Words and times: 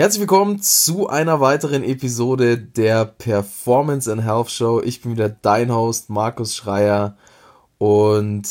Herzlich 0.00 0.20
willkommen 0.20 0.62
zu 0.62 1.10
einer 1.10 1.40
weiteren 1.40 1.84
Episode 1.84 2.56
der 2.56 3.04
Performance 3.04 4.10
and 4.10 4.24
Health 4.24 4.50
Show. 4.50 4.80
Ich 4.80 5.02
bin 5.02 5.12
wieder 5.12 5.28
dein 5.28 5.70
Host 5.70 6.08
Markus 6.08 6.56
Schreier 6.56 7.18
und 7.76 8.48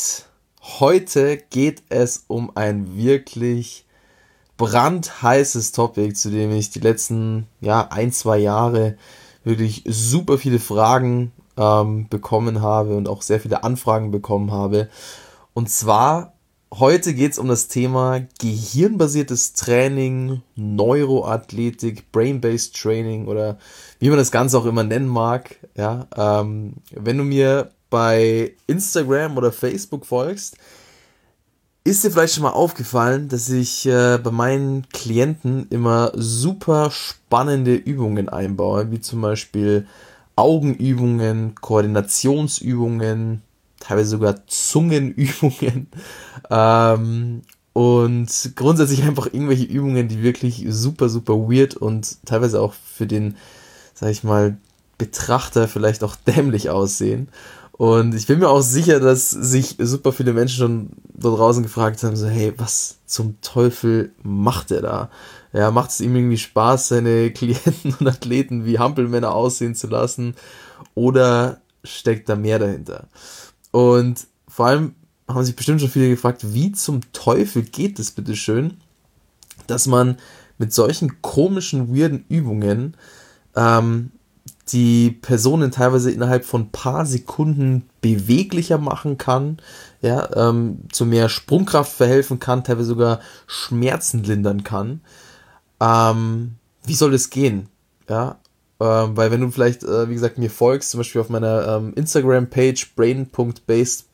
heute 0.62 1.38
geht 1.50 1.82
es 1.88 2.24
um 2.28 2.52
ein 2.54 2.96
wirklich 2.96 3.84
brandheißes 4.58 5.72
Topic, 5.72 6.14
zu 6.14 6.30
dem 6.30 6.52
ich 6.52 6.70
die 6.70 6.78
letzten 6.78 7.48
ja 7.60 7.88
ein 7.90 8.12
zwei 8.12 8.38
Jahre 8.38 8.96
wirklich 9.42 9.82
super 9.88 10.38
viele 10.38 10.60
Fragen 10.60 11.32
ähm, 11.56 12.06
bekommen 12.08 12.62
habe 12.62 12.96
und 12.96 13.08
auch 13.08 13.22
sehr 13.22 13.40
viele 13.40 13.64
Anfragen 13.64 14.12
bekommen 14.12 14.52
habe. 14.52 14.88
Und 15.52 15.68
zwar 15.68 16.32
Heute 16.72 17.14
geht 17.14 17.32
es 17.32 17.38
um 17.38 17.48
das 17.48 17.66
Thema 17.66 18.20
gehirnbasiertes 18.38 19.54
Training, 19.54 20.42
Neuroathletik, 20.54 22.12
Brain-Based 22.12 22.80
Training 22.80 23.26
oder 23.26 23.58
wie 23.98 24.08
man 24.08 24.18
das 24.18 24.30
Ganze 24.30 24.56
auch 24.56 24.66
immer 24.66 24.84
nennen 24.84 25.08
mag. 25.08 25.56
Ja, 25.76 26.06
ähm, 26.16 26.74
wenn 26.92 27.18
du 27.18 27.24
mir 27.24 27.72
bei 27.90 28.54
Instagram 28.68 29.36
oder 29.36 29.50
Facebook 29.50 30.06
folgst, 30.06 30.58
ist 31.82 32.04
dir 32.04 32.12
vielleicht 32.12 32.34
schon 32.34 32.44
mal 32.44 32.50
aufgefallen, 32.50 33.28
dass 33.28 33.48
ich 33.48 33.86
äh, 33.86 34.18
bei 34.22 34.30
meinen 34.30 34.88
Klienten 34.90 35.66
immer 35.70 36.12
super 36.14 36.92
spannende 36.92 37.74
Übungen 37.74 38.28
einbaue, 38.28 38.92
wie 38.92 39.00
zum 39.00 39.22
Beispiel 39.22 39.88
Augenübungen, 40.36 41.56
Koordinationsübungen, 41.56 43.42
teilweise 43.80 44.10
sogar 44.10 44.46
Zungenübungen 44.46 45.88
ähm, 46.50 47.42
und 47.72 48.52
grundsätzlich 48.56 49.02
einfach 49.04 49.26
irgendwelche 49.26 49.64
Übungen, 49.64 50.08
die 50.08 50.22
wirklich 50.22 50.66
super, 50.68 51.08
super 51.08 51.34
weird 51.34 51.76
und 51.76 52.18
teilweise 52.26 52.60
auch 52.60 52.74
für 52.74 53.06
den, 53.06 53.36
sag 53.94 54.10
ich 54.10 54.24
mal, 54.24 54.56
Betrachter 54.98 55.68
vielleicht 55.68 56.04
auch 56.04 56.16
dämlich 56.26 56.68
aussehen. 56.70 57.28
Und 57.72 58.14
ich 58.14 58.26
bin 58.26 58.40
mir 58.40 58.50
auch 58.50 58.60
sicher, 58.60 59.00
dass 59.00 59.30
sich 59.30 59.76
super 59.78 60.12
viele 60.12 60.34
Menschen 60.34 60.58
schon 60.58 60.90
da 61.14 61.30
draußen 61.30 61.62
gefragt 61.62 62.02
haben, 62.02 62.14
so, 62.14 62.26
hey, 62.26 62.52
was 62.58 62.98
zum 63.06 63.40
Teufel 63.40 64.12
macht 64.22 64.70
er 64.70 64.82
da? 64.82 65.10
Ja, 65.54 65.70
macht 65.70 65.88
es 65.88 66.02
ihm 66.02 66.14
irgendwie 66.14 66.36
Spaß, 66.36 66.88
seine 66.88 67.30
Klienten 67.32 67.94
und 67.98 68.06
Athleten 68.06 68.66
wie 68.66 68.78
Hampelmänner 68.78 69.34
aussehen 69.34 69.74
zu 69.74 69.86
lassen? 69.86 70.34
Oder 70.94 71.62
steckt 71.82 72.28
da 72.28 72.36
mehr 72.36 72.58
dahinter? 72.58 73.08
Und 73.70 74.26
vor 74.46 74.66
allem 74.66 74.94
haben 75.34 75.44
sich 75.44 75.56
bestimmt 75.56 75.80
schon 75.80 75.90
viele 75.90 76.08
gefragt, 76.08 76.54
wie 76.54 76.72
zum 76.72 77.00
Teufel 77.12 77.62
geht 77.62 77.98
es 77.98 78.10
bitte 78.10 78.36
schön, 78.36 78.78
dass 79.66 79.86
man 79.86 80.16
mit 80.58 80.72
solchen 80.72 81.22
komischen, 81.22 81.94
weirden 81.94 82.24
Übungen 82.28 82.96
ähm, 83.56 84.10
die 84.68 85.10
Personen 85.10 85.70
teilweise 85.70 86.10
innerhalb 86.10 86.44
von 86.44 86.70
paar 86.70 87.06
Sekunden 87.06 87.88
beweglicher 88.00 88.78
machen 88.78 89.18
kann, 89.18 89.58
ja, 90.00 90.28
ähm, 90.36 90.80
zu 90.92 91.06
mehr 91.06 91.28
Sprungkraft 91.28 91.92
verhelfen 91.92 92.38
kann, 92.38 92.64
teilweise 92.64 92.88
sogar 92.88 93.20
Schmerzen 93.46 94.22
lindern 94.22 94.64
kann. 94.64 95.00
Ähm, 95.80 96.56
wie 96.84 96.94
soll 96.94 97.12
das 97.12 97.30
gehen? 97.30 97.68
Ja, 98.08 98.38
ähm, 98.80 99.16
weil 99.16 99.30
wenn 99.30 99.40
du 99.40 99.50
vielleicht, 99.50 99.82
äh, 99.82 100.08
wie 100.08 100.14
gesagt, 100.14 100.38
mir 100.38 100.50
folgst, 100.50 100.90
zum 100.90 100.98
Beispiel 100.98 101.20
auf 101.20 101.28
meiner 101.28 101.66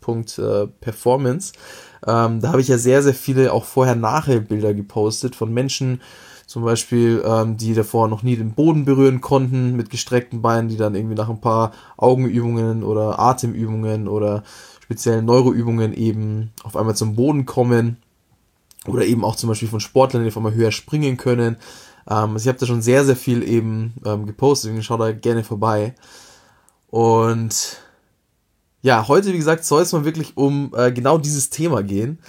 ähm, 0.09 0.21
Instagram-Page 0.21 0.37
brain.based.performance, 0.37 1.53
ähm, 2.07 2.41
da 2.41 2.49
habe 2.49 2.61
ich 2.61 2.69
ja 2.69 2.79
sehr, 2.79 3.03
sehr 3.03 3.15
viele 3.15 3.53
auch 3.53 3.65
vorher-nachher-Bilder 3.65 4.75
gepostet 4.75 5.35
von 5.35 5.53
Menschen, 5.53 6.01
zum 6.47 6.63
Beispiel, 6.63 7.25
ähm, 7.27 7.57
die 7.57 7.75
davor 7.75 8.07
noch 8.07 8.23
nie 8.23 8.37
den 8.37 8.53
Boden 8.53 8.85
berühren 8.85 9.21
konnten 9.21 9.75
mit 9.75 9.91
gestreckten 9.91 10.43
Beinen, 10.43 10.69
die 10.69 10.77
dann 10.77 10.95
irgendwie 10.95 11.17
nach 11.17 11.29
ein 11.29 11.41
paar 11.41 11.73
Augenübungen 11.97 12.85
oder 12.85 13.19
Atemübungen 13.19 14.07
oder 14.07 14.45
speziellen 14.81 15.25
Neuroübungen 15.25 15.93
eben 15.93 16.53
auf 16.63 16.77
einmal 16.77 16.95
zum 16.95 17.17
Boden 17.17 17.47
kommen. 17.47 17.97
Oder 18.87 19.05
eben 19.05 19.25
auch 19.25 19.35
zum 19.35 19.49
Beispiel 19.49 19.67
von 19.67 19.81
Sportlern, 19.81 20.23
die 20.23 20.29
auf 20.29 20.37
einmal 20.37 20.55
höher 20.55 20.71
springen 20.71 21.17
können. 21.17 21.57
Ähm, 22.09 22.35
also 22.35 22.37
ich 22.37 22.49
habe 22.49 22.59
da 22.59 22.67
schon 22.67 22.83
sehr, 22.83 23.05
sehr 23.05 23.17
viel 23.17 23.43
eben 23.43 23.95
ähm, 24.05 24.27
gepostet, 24.27 24.69
deswegen 24.69 24.85
schau 24.85 24.97
da 24.97 25.11
gerne 25.11 25.43
vorbei. 25.43 25.97
Und 26.89 27.81
ja, 28.87 29.09
heute, 29.09 29.33
wie 29.33 29.39
gesagt, 29.39 29.65
soll 29.65 29.83
es 29.83 29.93
mal 29.93 30.05
wirklich 30.05 30.37
um 30.37 30.73
äh, 30.77 30.93
genau 30.93 31.19
dieses 31.19 31.51
Thema 31.51 31.83
gehen. 31.83 32.21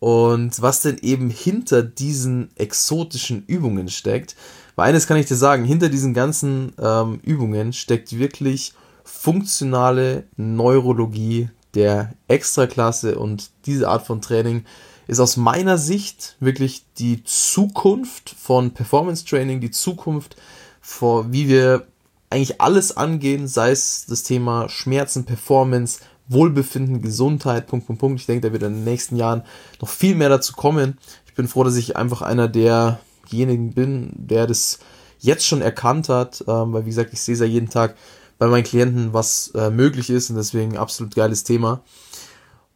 Und 0.00 0.62
was 0.62 0.80
denn 0.80 0.96
eben 1.02 1.28
hinter 1.28 1.82
diesen 1.82 2.48
exotischen 2.56 3.44
Übungen 3.46 3.90
steckt. 3.90 4.34
Weil 4.74 4.88
eines 4.88 5.06
kann 5.06 5.18
ich 5.18 5.26
dir 5.26 5.36
sagen, 5.36 5.66
hinter 5.66 5.90
diesen 5.90 6.14
ganzen 6.14 6.72
ähm, 6.80 7.20
Übungen 7.22 7.74
steckt 7.74 8.18
wirklich 8.18 8.72
funktionale 9.04 10.24
Neurologie 10.38 11.50
der 11.74 12.14
Extraklasse 12.26 13.18
und 13.18 13.50
diese 13.66 13.88
Art 13.88 14.06
von 14.06 14.22
Training 14.22 14.64
ist 15.08 15.20
aus 15.20 15.36
meiner 15.36 15.76
Sicht 15.76 16.36
wirklich 16.40 16.84
die 16.96 17.22
Zukunft 17.24 18.30
von 18.30 18.70
Performance 18.70 19.26
Training, 19.26 19.60
die 19.60 19.70
Zukunft, 19.70 20.36
vor, 20.80 21.30
wie 21.32 21.48
wir 21.48 21.86
eigentlich 22.30 22.60
alles 22.60 22.96
angehen, 22.96 23.48
sei 23.48 23.70
es 23.70 24.06
das 24.06 24.22
Thema 24.22 24.68
Schmerzen, 24.68 25.24
Performance, 25.24 26.00
Wohlbefinden, 26.28 27.00
Gesundheit, 27.00 27.66
Punkt, 27.66 27.86
Punkt, 27.86 28.00
Punkt. 28.00 28.20
Ich 28.20 28.26
denke, 28.26 28.46
da 28.46 28.52
wird 28.52 28.62
in 28.62 28.74
den 28.74 28.84
nächsten 28.84 29.16
Jahren 29.16 29.42
noch 29.80 29.88
viel 29.88 30.14
mehr 30.14 30.28
dazu 30.28 30.52
kommen. 30.52 30.98
Ich 31.26 31.34
bin 31.34 31.48
froh, 31.48 31.64
dass 31.64 31.76
ich 31.76 31.96
einfach 31.96 32.22
einer 32.22 32.48
derjenigen 32.48 33.72
bin, 33.72 34.12
der 34.14 34.46
das 34.46 34.78
jetzt 35.20 35.46
schon 35.46 35.62
erkannt 35.62 36.08
hat, 36.08 36.44
ähm, 36.46 36.72
weil 36.72 36.84
wie 36.84 36.90
gesagt, 36.90 37.12
ich 37.12 37.20
sehe 37.20 37.34
es 37.34 37.40
ja 37.40 37.46
jeden 37.46 37.70
Tag 37.70 37.96
bei 38.38 38.46
meinen 38.46 38.64
Klienten, 38.64 39.12
was 39.12 39.48
äh, 39.54 39.70
möglich 39.70 40.10
ist 40.10 40.30
und 40.30 40.36
deswegen 40.36 40.76
absolut 40.76 41.14
geiles 41.14 41.44
Thema. 41.44 41.82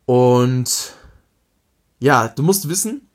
Und 0.07 0.95
ja, 2.01 2.27
du 2.29 2.43
musst 2.43 2.69
wissen, 2.69 3.09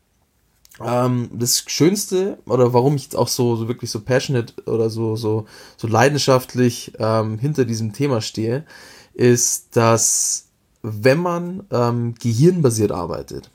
ähm, 0.83 1.29
das 1.33 1.63
Schönste 1.67 2.37
oder 2.45 2.73
warum 2.73 2.95
ich 2.95 3.03
jetzt 3.03 3.15
auch 3.15 3.27
so, 3.27 3.55
so 3.55 3.67
wirklich 3.67 3.91
so 3.91 4.01
passionate 4.01 4.53
oder 4.65 4.89
so, 4.89 5.15
so, 5.15 5.45
so 5.75 5.87
leidenschaftlich 5.87 6.93
ähm, 6.99 7.39
hinter 7.39 7.65
diesem 7.65 7.93
Thema 7.93 8.21
stehe, 8.21 8.65
ist, 9.13 9.75
dass 9.75 10.47
wenn 10.83 11.17
man 11.19 11.63
ähm, 11.71 12.15
gehirnbasiert 12.15 12.91
arbeitet, 12.91 13.49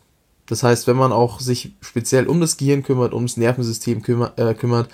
das 0.46 0.62
heißt, 0.62 0.86
wenn 0.86 0.96
man 0.96 1.12
auch 1.12 1.40
sich 1.40 1.74
speziell 1.80 2.26
um 2.26 2.40
das 2.40 2.56
Gehirn 2.56 2.82
kümmert, 2.82 3.14
ums 3.14 3.36
Nervensystem 3.36 4.02
kümmer, 4.02 4.32
äh, 4.36 4.54
kümmert, 4.54 4.90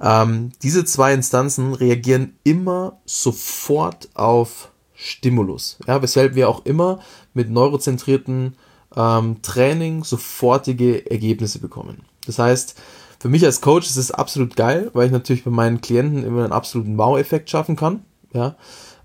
ähm, 0.00 0.50
diese 0.62 0.84
zwei 0.84 1.14
Instanzen 1.14 1.74
reagieren 1.74 2.36
immer 2.42 3.00
sofort 3.04 4.08
auf 4.14 4.70
Stimulus. 4.94 5.78
Ja, 5.86 6.02
weshalb 6.02 6.34
wir 6.34 6.48
auch 6.48 6.64
immer 6.66 7.00
mit 7.32 7.50
neurozentrierten 7.50 8.56
ähm, 8.96 9.42
Training 9.42 10.04
sofortige 10.04 11.10
Ergebnisse 11.10 11.58
bekommen. 11.58 12.02
Das 12.26 12.38
heißt, 12.38 12.80
für 13.18 13.28
mich 13.28 13.44
als 13.44 13.60
Coach 13.60 13.86
ist 13.86 13.96
es 13.96 14.10
absolut 14.10 14.56
geil, 14.56 14.90
weil 14.94 15.06
ich 15.06 15.12
natürlich 15.12 15.44
bei 15.44 15.50
meinen 15.50 15.80
Klienten 15.80 16.24
immer 16.24 16.44
einen 16.44 16.52
absoluten 16.52 16.96
Wow-Effekt 16.96 17.50
schaffen 17.50 17.76
kann. 17.76 18.04
Ja. 18.32 18.56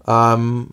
Ähm, 0.08 0.72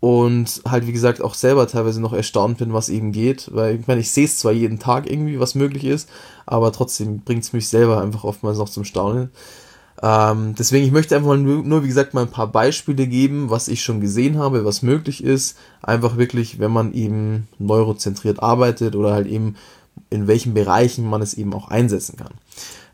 und 0.00 0.62
halt, 0.68 0.86
wie 0.86 0.92
gesagt, 0.92 1.22
auch 1.22 1.34
selber 1.34 1.66
teilweise 1.66 2.00
noch 2.00 2.12
erstaunt 2.12 2.58
bin, 2.58 2.72
was 2.72 2.88
eben 2.88 3.12
geht. 3.12 3.50
Weil 3.52 3.80
ich 3.80 3.86
meine, 3.86 4.00
ich 4.00 4.10
sehe 4.10 4.26
es 4.26 4.38
zwar 4.38 4.52
jeden 4.52 4.78
Tag 4.78 5.10
irgendwie, 5.10 5.40
was 5.40 5.54
möglich 5.54 5.84
ist, 5.84 6.08
aber 6.46 6.72
trotzdem 6.72 7.20
bringt 7.20 7.42
es 7.42 7.52
mich 7.52 7.68
selber 7.68 8.00
einfach 8.00 8.24
oftmals 8.24 8.58
noch 8.58 8.68
zum 8.68 8.84
Staunen. 8.84 9.30
Ähm, 10.00 10.54
deswegen, 10.56 10.84
ich 10.84 10.92
möchte 10.92 11.16
einfach 11.16 11.36
nur, 11.36 11.64
nur, 11.64 11.82
wie 11.82 11.88
gesagt, 11.88 12.14
mal 12.14 12.22
ein 12.22 12.30
paar 12.30 12.46
Beispiele 12.46 13.06
geben, 13.06 13.50
was 13.50 13.68
ich 13.68 13.82
schon 13.82 14.00
gesehen 14.00 14.38
habe, 14.38 14.64
was 14.64 14.82
möglich 14.82 15.24
ist. 15.24 15.56
Einfach 15.82 16.16
wirklich, 16.16 16.60
wenn 16.60 16.70
man 16.70 16.92
eben 16.92 17.48
neurozentriert 17.58 18.42
arbeitet 18.42 18.94
oder 18.94 19.12
halt 19.12 19.26
eben 19.26 19.56
in 20.10 20.28
welchen 20.28 20.54
Bereichen 20.54 21.08
man 21.08 21.22
es 21.22 21.34
eben 21.34 21.52
auch 21.52 21.68
einsetzen 21.68 22.16
kann. 22.16 22.32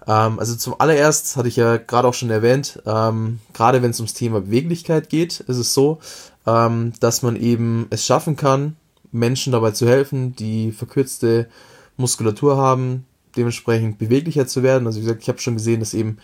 Ähm, 0.06 0.38
also 0.38 0.56
zum 0.56 0.74
allererst 0.78 1.36
hatte 1.36 1.48
ich 1.48 1.56
ja 1.56 1.76
gerade 1.76 2.08
auch 2.08 2.14
schon 2.14 2.30
erwähnt, 2.30 2.82
ähm, 2.86 3.40
gerade 3.52 3.82
wenn 3.82 3.90
es 3.90 4.00
ums 4.00 4.14
Thema 4.14 4.40
Beweglichkeit 4.40 5.08
geht, 5.08 5.40
ist 5.40 5.56
es 5.58 5.74
so, 5.74 5.98
ähm, 6.46 6.92
dass 7.00 7.22
man 7.22 7.36
eben 7.36 7.86
es 7.90 8.04
schaffen 8.04 8.36
kann, 8.36 8.76
Menschen 9.12 9.52
dabei 9.52 9.70
zu 9.70 9.86
helfen, 9.86 10.34
die 10.36 10.72
verkürzte 10.72 11.48
Muskulatur 11.96 12.56
haben, 12.56 13.06
dementsprechend 13.36 13.98
beweglicher 13.98 14.46
zu 14.46 14.62
werden. 14.62 14.86
Also 14.86 14.98
wie 14.98 15.04
gesagt, 15.04 15.22
ich 15.22 15.28
habe 15.28 15.38
schon 15.38 15.54
gesehen, 15.54 15.80
dass 15.80 15.94
eben 15.94 16.18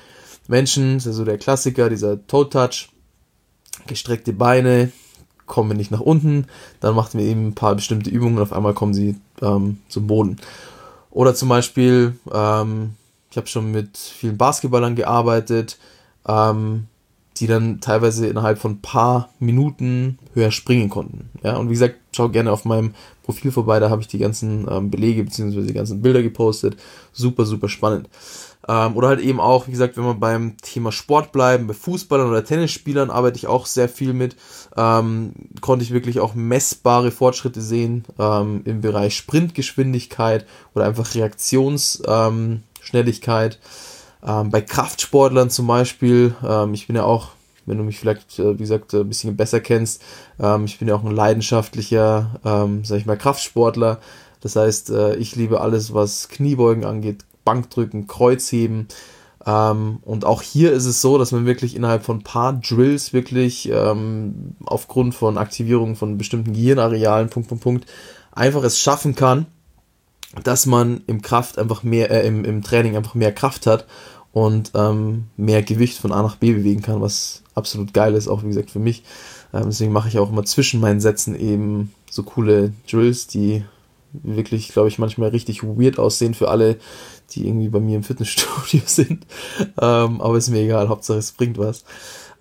Menschen, 0.50 0.94
das 0.94 1.06
ist 1.06 1.16
so 1.16 1.24
der 1.24 1.38
Klassiker, 1.38 1.88
dieser 1.88 2.26
Toe 2.26 2.48
Touch, 2.48 2.90
gestreckte 3.86 4.32
Beine, 4.32 4.92
kommen 5.46 5.76
nicht 5.76 5.90
nach 5.90 6.00
unten, 6.00 6.46
dann 6.80 6.94
machen 6.94 7.18
wir 7.18 7.26
eben 7.26 7.48
ein 7.48 7.54
paar 7.54 7.74
bestimmte 7.74 8.10
Übungen 8.10 8.36
und 8.36 8.42
auf 8.42 8.52
einmal 8.52 8.74
kommen 8.74 8.94
sie 8.94 9.16
ähm, 9.40 9.78
zum 9.88 10.06
Boden. 10.06 10.36
Oder 11.10 11.34
zum 11.34 11.48
Beispiel, 11.48 12.14
ähm, 12.32 12.94
ich 13.30 13.36
habe 13.36 13.46
schon 13.46 13.70
mit 13.70 13.96
vielen 13.96 14.36
Basketballern 14.36 14.94
gearbeitet, 14.94 15.78
ähm, 16.26 16.86
die 17.36 17.46
dann 17.46 17.80
teilweise 17.80 18.26
innerhalb 18.26 18.58
von 18.58 18.72
ein 18.72 18.82
paar 18.82 19.30
Minuten 19.38 20.18
höher 20.34 20.50
springen 20.50 20.90
konnten. 20.90 21.30
Ja, 21.42 21.56
und 21.56 21.68
wie 21.68 21.74
gesagt, 21.74 21.96
schau 22.12 22.28
gerne 22.28 22.52
auf 22.52 22.64
meinem 22.64 22.94
Profil 23.22 23.50
vorbei, 23.50 23.80
da 23.80 23.88
habe 23.88 24.02
ich 24.02 24.08
die 24.08 24.18
ganzen 24.18 24.66
ähm, 24.70 24.90
Belege 24.90 25.24
bzw. 25.24 25.62
die 25.62 25.72
ganzen 25.72 26.02
Bilder 26.02 26.22
gepostet. 26.22 26.76
Super, 27.12 27.44
super 27.46 27.68
spannend. 27.68 28.08
Ähm, 28.68 28.94
oder 28.96 29.08
halt 29.08 29.20
eben 29.20 29.40
auch, 29.40 29.66
wie 29.66 29.72
gesagt, 29.72 29.96
wenn 29.96 30.04
wir 30.04 30.14
beim 30.14 30.56
Thema 30.58 30.92
Sport 30.92 31.32
bleiben, 31.32 31.66
bei 31.66 31.74
Fußballern 31.74 32.28
oder 32.28 32.44
Tennisspielern 32.44 33.10
arbeite 33.10 33.38
ich 33.38 33.46
auch 33.46 33.64
sehr 33.66 33.88
viel 33.88 34.12
mit. 34.12 34.36
Ähm, 34.76 35.32
konnte 35.60 35.84
ich 35.84 35.92
wirklich 35.92 36.20
auch 36.20 36.34
messbare 36.34 37.10
Fortschritte 37.10 37.62
sehen 37.62 38.04
ähm, 38.18 38.60
im 38.64 38.82
Bereich 38.82 39.16
Sprintgeschwindigkeit 39.16 40.46
oder 40.74 40.84
einfach 40.84 41.14
Reaktionsschnelligkeit. 41.14 43.58
Ähm, 44.26 44.50
bei 44.50 44.60
Kraftsportlern 44.60 45.48
zum 45.48 45.66
Beispiel, 45.66 46.34
ähm, 46.46 46.74
ich 46.74 46.86
bin 46.86 46.96
ja 46.96 47.04
auch, 47.04 47.28
wenn 47.64 47.78
du 47.78 47.84
mich 47.84 47.98
vielleicht, 47.98 48.38
äh, 48.38 48.52
wie 48.54 48.62
gesagt, 48.62 48.92
ein 48.92 49.08
bisschen 49.08 49.34
besser 49.36 49.60
kennst, 49.60 50.02
ähm, 50.38 50.66
ich 50.66 50.78
bin 50.78 50.88
ja 50.88 50.94
auch 50.94 51.04
ein 51.04 51.10
leidenschaftlicher, 51.10 52.38
sag 52.82 52.98
ich 52.98 53.06
mal, 53.06 53.16
Kraftsportler. 53.16 54.00
Das 54.40 54.56
heißt, 54.56 54.90
äh, 54.90 55.16
ich 55.16 55.36
liebe 55.36 55.60
alles, 55.60 55.94
was 55.94 56.28
Kniebeugen 56.28 56.84
angeht, 56.84 57.24
Bankdrücken, 57.44 58.06
Kreuzheben. 58.06 58.88
Ähm, 59.46 59.98
und 60.02 60.24
auch 60.24 60.42
hier 60.42 60.72
ist 60.72 60.86
es 60.86 61.00
so, 61.00 61.18
dass 61.18 61.32
man 61.32 61.46
wirklich 61.46 61.74
innerhalb 61.74 62.04
von 62.04 62.18
ein 62.18 62.24
paar 62.24 62.52
Drills 62.52 63.12
wirklich 63.12 63.70
ähm, 63.70 64.54
aufgrund 64.64 65.14
von 65.14 65.38
Aktivierung 65.38 65.96
von 65.96 66.18
bestimmten 66.18 66.52
Gehirnarealen, 66.52 67.30
Punkt, 67.30 67.48
Punkt, 67.48 67.64
Punkt, 67.64 67.86
einfach 68.32 68.62
es 68.64 68.78
schaffen 68.78 69.14
kann, 69.14 69.46
dass 70.44 70.66
man 70.66 71.02
im 71.06 71.22
Kraft 71.22 71.58
einfach 71.58 71.82
mehr, 71.82 72.10
äh, 72.10 72.26
im, 72.26 72.44
im 72.44 72.62
Training 72.62 72.96
einfach 72.96 73.14
mehr 73.14 73.32
Kraft 73.32 73.66
hat 73.66 73.86
und 74.32 74.72
ähm, 74.74 75.26
mehr 75.36 75.62
Gewicht 75.62 75.98
von 75.98 76.12
A 76.12 76.22
nach 76.22 76.36
B 76.36 76.52
bewegen 76.52 76.82
kann, 76.82 77.00
was 77.00 77.42
absolut 77.54 77.92
geil 77.92 78.14
ist, 78.14 78.28
auch 78.28 78.42
wie 78.42 78.48
gesagt 78.48 78.70
für 78.70 78.78
mich. 78.78 79.02
Ähm, 79.52 79.64
deswegen 79.66 79.92
mache 79.92 80.08
ich 80.08 80.18
auch 80.18 80.30
immer 80.30 80.44
zwischen 80.44 80.80
meinen 80.80 81.00
Sätzen 81.00 81.34
eben 81.34 81.92
so 82.10 82.22
coole 82.22 82.72
Drills, 82.88 83.26
die 83.26 83.64
wirklich, 84.12 84.68
glaube 84.68 84.88
ich, 84.88 84.98
manchmal 84.98 85.30
richtig 85.30 85.62
weird 85.62 85.98
aussehen 85.98 86.34
für 86.34 86.48
alle, 86.48 86.78
die 87.30 87.46
irgendwie 87.46 87.68
bei 87.68 87.80
mir 87.80 87.96
im 87.96 88.02
Fitnessstudio 88.02 88.82
sind. 88.86 89.26
Ähm, 89.80 90.20
aber 90.20 90.36
ist 90.36 90.50
mir 90.50 90.60
egal, 90.60 90.88
Hauptsache 90.88 91.18
es 91.18 91.32
bringt 91.32 91.58
was. 91.58 91.84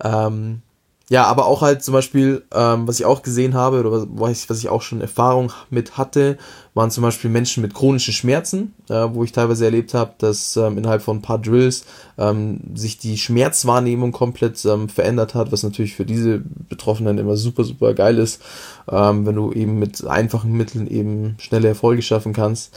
Ähm, 0.02 0.62
ja, 1.10 1.24
aber 1.24 1.46
auch 1.46 1.60
halt 1.60 1.82
zum 1.82 1.92
Beispiel, 1.92 2.44
ähm, 2.54 2.86
was 2.86 3.00
ich 3.00 3.04
auch 3.04 3.22
gesehen 3.22 3.54
habe 3.54 3.80
oder 3.80 4.06
was 4.10 4.44
ich, 4.44 4.48
was 4.48 4.58
ich 4.60 4.68
auch 4.68 4.80
schon 4.80 5.00
Erfahrung 5.00 5.50
mit 5.68 5.98
hatte, 5.98 6.38
waren 6.72 6.92
zum 6.92 7.02
Beispiel 7.02 7.30
Menschen 7.30 7.62
mit 7.62 7.74
chronischen 7.74 8.14
Schmerzen, 8.14 8.74
äh, 8.88 9.08
wo 9.10 9.24
ich 9.24 9.32
teilweise 9.32 9.64
erlebt 9.64 9.92
habe, 9.92 10.12
dass 10.18 10.56
ähm, 10.56 10.78
innerhalb 10.78 11.02
von 11.02 11.16
ein 11.16 11.22
paar 11.22 11.40
Drills 11.40 11.84
ähm, 12.16 12.60
sich 12.76 12.98
die 12.98 13.18
Schmerzwahrnehmung 13.18 14.12
komplett 14.12 14.64
ähm, 14.64 14.88
verändert 14.88 15.34
hat, 15.34 15.50
was 15.50 15.64
natürlich 15.64 15.96
für 15.96 16.04
diese 16.04 16.42
Betroffenen 16.68 17.18
immer 17.18 17.36
super, 17.36 17.64
super 17.64 17.92
geil 17.92 18.16
ist, 18.18 18.40
ähm, 18.88 19.26
wenn 19.26 19.34
du 19.34 19.52
eben 19.52 19.80
mit 19.80 20.06
einfachen 20.06 20.52
Mitteln 20.52 20.86
eben 20.86 21.34
schnelle 21.40 21.66
Erfolge 21.66 22.02
schaffen 22.02 22.32
kannst. 22.32 22.72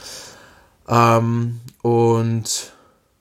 Ähm, 0.88 1.60
und 1.82 2.72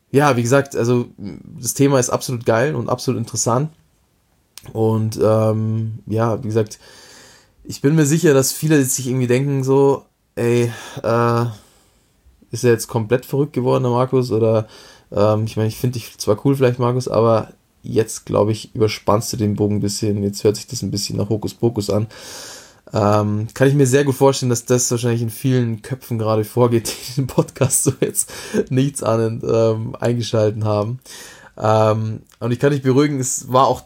ja, 0.10 0.36
wie 0.38 0.42
gesagt, 0.42 0.76
also 0.76 1.06
das 1.18 1.76
Thema 1.76 2.00
ist 2.00 2.10
absolut 2.10 2.48
geil 2.48 2.74
und 2.74 2.90
absolut 2.90 3.20
interessant. 3.20 3.70
Und 4.72 5.20
ähm, 5.22 6.00
ja, 6.06 6.42
wie 6.42 6.48
gesagt, 6.48 6.80
ich 7.64 7.82
bin 7.82 7.96
mir 7.96 8.06
sicher, 8.06 8.34
dass 8.34 8.52
viele 8.52 8.84
sich 8.84 9.08
irgendwie 9.08 9.28
denken 9.28 9.64
so, 9.64 10.06
ey, 10.36 10.72
äh, 11.04 11.46
ist 12.52 12.64
er 12.64 12.72
jetzt 12.72 12.88
komplett 12.88 13.26
verrückt 13.26 13.54
geworden, 13.54 13.84
der 13.84 13.92
Markus? 13.92 14.32
Oder 14.32 14.68
ähm, 15.12 15.46
ich 15.46 15.58
meine, 15.58 15.70
ich 15.70 15.78
finde 15.78 16.00
dich 16.00 16.18
zwar 16.18 16.46
cool 16.46 16.56
vielleicht, 16.56 16.80
Markus, 16.80 17.08
aber 17.08 17.50
jetzt, 17.82 18.26
glaube 18.26 18.52
ich, 18.52 18.74
überspannst 18.76 19.34
du 19.34 19.38
den 19.38 19.56
Bogen 19.56 19.78
ein 19.78 19.82
bisschen. 19.82 20.24
Jetzt 20.24 20.44
hört 20.44 20.56
sich 20.56 20.68
das 20.68 20.82
ein 20.82 20.92
bisschen 20.92 21.18
nach 21.18 21.30
Hokuspokus 21.30 21.90
an. 21.90 22.08
Ähm, 22.94 23.48
kann 23.54 23.68
ich 23.68 23.74
mir 23.74 23.88
sehr 23.88 24.04
gut 24.04 24.16
vorstellen, 24.16 24.52
dass 24.52 24.66
das 24.66 24.92
wahrscheinlich 24.92 25.24
in 25.24 25.32
vielen 25.32 25.82
Köpfen 25.82 26.20
gerade 26.20 26.44
vorgeht, 26.44 26.94
die 27.10 27.16
den 27.16 27.28
Podcast 27.28 27.84
so 27.84 27.94
jetzt 28.00 28.32
nichts 28.70 29.04
ahnend 29.04 29.44
ähm, 29.44 29.96
eingeschalten 30.00 30.64
haben. 30.66 31.00
Ähm, 31.58 32.22
und 32.40 32.52
ich 32.52 32.60
kann 32.60 32.72
dich 32.72 32.84
beruhigen, 32.84 33.20
es 33.20 33.52
war 33.52 33.68
auch 33.68 33.82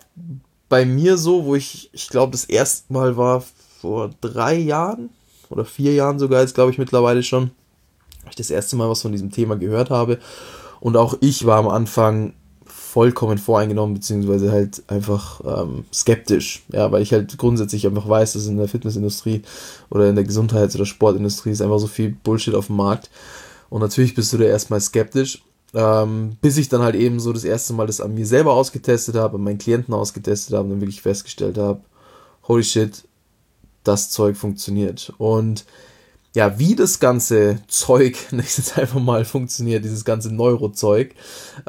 bei 0.70 0.86
mir 0.86 1.18
so, 1.18 1.46
wo 1.46 1.56
ich, 1.56 1.90
ich 1.94 2.10
glaube, 2.10 2.32
das 2.32 2.46
erste 2.46 2.92
Mal 2.94 3.18
war 3.18 3.44
vor 3.82 4.12
drei 4.22 4.56
Jahren 4.56 5.10
oder 5.50 5.66
vier 5.66 5.94
Jahren 5.94 6.20
sogar, 6.20 6.42
jetzt 6.42 6.56
glaube 6.56 6.72
ich 6.72 6.78
mittlerweile 6.78 7.24
schon, 7.24 7.52
ich 8.30 8.36
das 8.36 8.50
erste 8.50 8.76
Mal 8.76 8.90
was 8.90 9.02
von 9.02 9.12
diesem 9.12 9.32
Thema 9.32 9.56
gehört 9.56 9.90
habe. 9.90 10.20
Und 10.80 10.98
auch 10.98 11.18
ich 11.22 11.46
war 11.46 11.58
am 11.58 11.70
Anfang 11.70 12.34
vollkommen 12.66 13.38
voreingenommen, 13.38 13.96
beziehungsweise 13.96 14.52
halt 14.52 14.84
einfach 14.88 15.42
ähm, 15.46 15.86
skeptisch. 15.94 16.64
Ja, 16.72 16.92
weil 16.92 17.02
ich 17.02 17.14
halt 17.14 17.38
grundsätzlich 17.38 17.86
einfach 17.86 18.08
weiß, 18.08 18.34
dass 18.34 18.48
in 18.48 18.58
der 18.58 18.68
Fitnessindustrie 18.68 19.44
oder 19.90 20.10
in 20.10 20.16
der 20.16 20.24
Gesundheits- 20.24 20.76
oder 20.76 20.86
Sportindustrie 20.86 21.52
ist 21.52 21.62
einfach 21.62 21.80
so 21.80 21.88
viel 21.88 22.16
Bullshit 22.24 22.56
auf 22.56 22.68
dem 22.68 22.76
Markt. 22.78 23.10
Und 23.70 23.82
natürlich 23.82 24.16
bist 24.16 24.34
du 24.34 24.38
da 24.38 24.46
erstmal 24.46 24.82
skeptisch. 24.82 25.42
Ähm, 25.78 26.38
bis 26.42 26.58
ich 26.58 26.70
dann 26.70 26.82
halt 26.82 26.96
eben 26.96 27.20
so 27.20 27.32
das 27.32 27.44
erste 27.44 27.72
Mal 27.74 27.86
das 27.86 28.02
an 28.02 28.16
mir 28.16 28.26
selber 28.26 28.54
ausgetestet 28.54 29.14
habe, 29.14 29.36
an 29.36 29.44
meinen 29.44 29.60
Klienten 29.60 29.94
ausgetestet 29.94 30.56
habe 30.56 30.64
und 30.64 30.72
dann 30.72 30.82
wirklich 30.82 31.04
festgestellt 31.04 31.60
habe, 31.60 31.82
holy 32.48 32.64
shit, 32.64 33.08
das 33.84 34.10
Zeug 34.10 34.38
funktioniert. 34.38 35.14
Und 35.20 35.66
ja, 36.34 36.58
wie 36.58 36.74
das 36.74 37.00
ganze 37.00 37.60
Zeug, 37.68 38.18
nächstes 38.32 38.76
einfach 38.76 39.00
mal 39.00 39.24
funktioniert, 39.24 39.86
dieses 39.86 40.04
ganze 40.04 40.34
Neurozeug, 40.34 41.14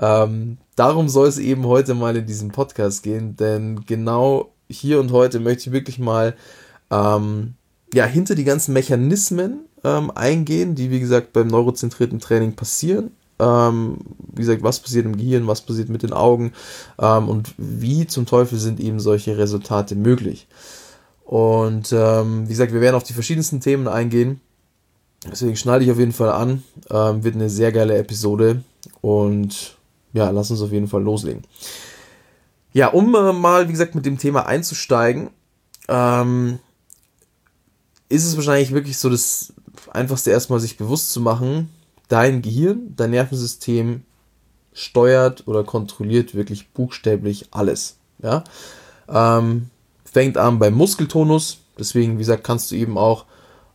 ähm, 0.01 0.57
darum 0.75 1.11
soll 1.11 1.29
es 1.29 1.37
eben 1.37 1.67
heute 1.67 1.93
mal 1.93 2.17
in 2.17 2.25
diesem 2.25 2.51
Podcast 2.51 3.03
gehen, 3.03 3.37
denn 3.37 3.85
genau 3.85 4.55
hier 4.71 5.01
und 5.01 5.13
heute 5.13 5.39
möchte 5.39 5.69
ich 5.69 5.73
wirklich 5.73 5.99
mal 5.99 6.35
ähm, 6.91 7.57
ja, 7.93 8.07
hinter 8.07 8.35
die 8.35 8.45
ganzen 8.45 8.73
Mechanismen 8.73 9.67
ähm, 9.85 10.11
eingehen, 10.13 10.75
die 10.75 10.91
wie 10.91 11.01
gesagt 11.01 11.35
beim 11.35 11.49
neurozentrierten 11.49 12.21
Training 12.21 12.55
passieren 12.57 13.11
ähm, 13.39 13.99
wie 14.33 14.43
gesagt, 14.43 14.63
was 14.63 14.81
passiert 14.81 15.07
im 15.07 15.17
Gehirn, 15.17 15.47
was 15.47 15.63
passiert 15.63 15.89
mit 15.89 16.03
den 16.03 16.13
Augen 16.13 16.53
ähm, 16.99 17.29
und 17.29 17.55
wie 17.57 18.07
zum 18.07 18.27
Teufel 18.27 18.59
sind 18.59 18.81
eben 18.81 19.01
solche 19.01 19.39
Resultate 19.39 19.95
möglich. 19.95 20.47
Und 21.25 21.93
ähm, 21.93 22.45
wie 22.47 22.53
gesagt, 22.53 22.73
wir 22.73 22.81
werden 22.81 22.97
auf 22.97 23.05
die 23.05 23.13
verschiedensten 23.13 23.61
Themen 23.61 23.87
eingehen. 23.87 24.41
Deswegen 25.31 25.57
schneide 25.57 25.85
ich 25.85 25.91
auf 25.91 25.99
jeden 25.99 26.13
Fall 26.13 26.31
an. 26.31 26.63
Ähm, 26.91 27.23
wird 27.23 27.35
eine 27.35 27.51
sehr 27.51 27.73
geile 27.73 27.99
Episode. 27.99 28.63
Und 29.01 29.77
ja, 30.13 30.31
lass 30.31 30.51
uns 30.51 30.63
auf 30.63 30.73
jeden 30.73 30.89
Fall 30.89 31.03
loslegen. 31.03 31.43
Ja, 32.73 32.89
um 32.89 33.15
äh, 33.15 33.33
mal, 33.33 33.69
wie 33.69 33.73
gesagt, 33.73 33.95
mit 33.95 34.07
dem 34.07 34.19
Thema 34.19 34.47
einzusteigen, 34.47 35.31
ähm, 35.89 36.59
ist 38.09 38.25
es 38.25 38.37
wahrscheinlich 38.37 38.73
wirklich 38.73 38.99
so 38.99 39.11
das 39.11 39.53
Einfachste 39.91 40.31
erstmal 40.31 40.61
sich 40.61 40.77
bewusst 40.77 41.13
zu 41.13 41.21
machen, 41.21 41.69
dein 42.09 42.43
Gehirn, 42.43 42.95
dein 42.97 43.11
Nervensystem 43.11 44.03
steuert 44.73 45.47
oder 45.47 45.65
kontrolliert 45.65 46.35
wirklich 46.35 46.71
buchstäblich 46.71 47.49
alles. 47.51 47.97
Ja? 48.23 48.45
Ähm, 49.09 49.71
fängt 50.05 50.37
an 50.37 50.59
beim 50.59 50.75
Muskeltonus, 50.75 51.59
deswegen, 51.79 52.15
wie 52.15 52.19
gesagt, 52.19 52.45
kannst 52.45 52.71
du 52.71 52.77
eben 52.77 52.97
auch 52.99 53.25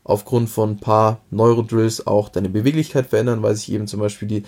aufgrund 0.04 0.50
von 0.50 0.72
ein 0.72 0.80
paar 0.80 1.20
Neurodrills 1.32 2.08
auch 2.08 2.30
deine 2.30 2.50
Beweglichkeit 2.50 3.08
verändern, 3.08 3.42
weil 3.42 3.56
sich 3.56 3.72
eben 3.72 3.88
zum 3.88 4.00
Beispiel 4.00 4.28
die 4.28 4.44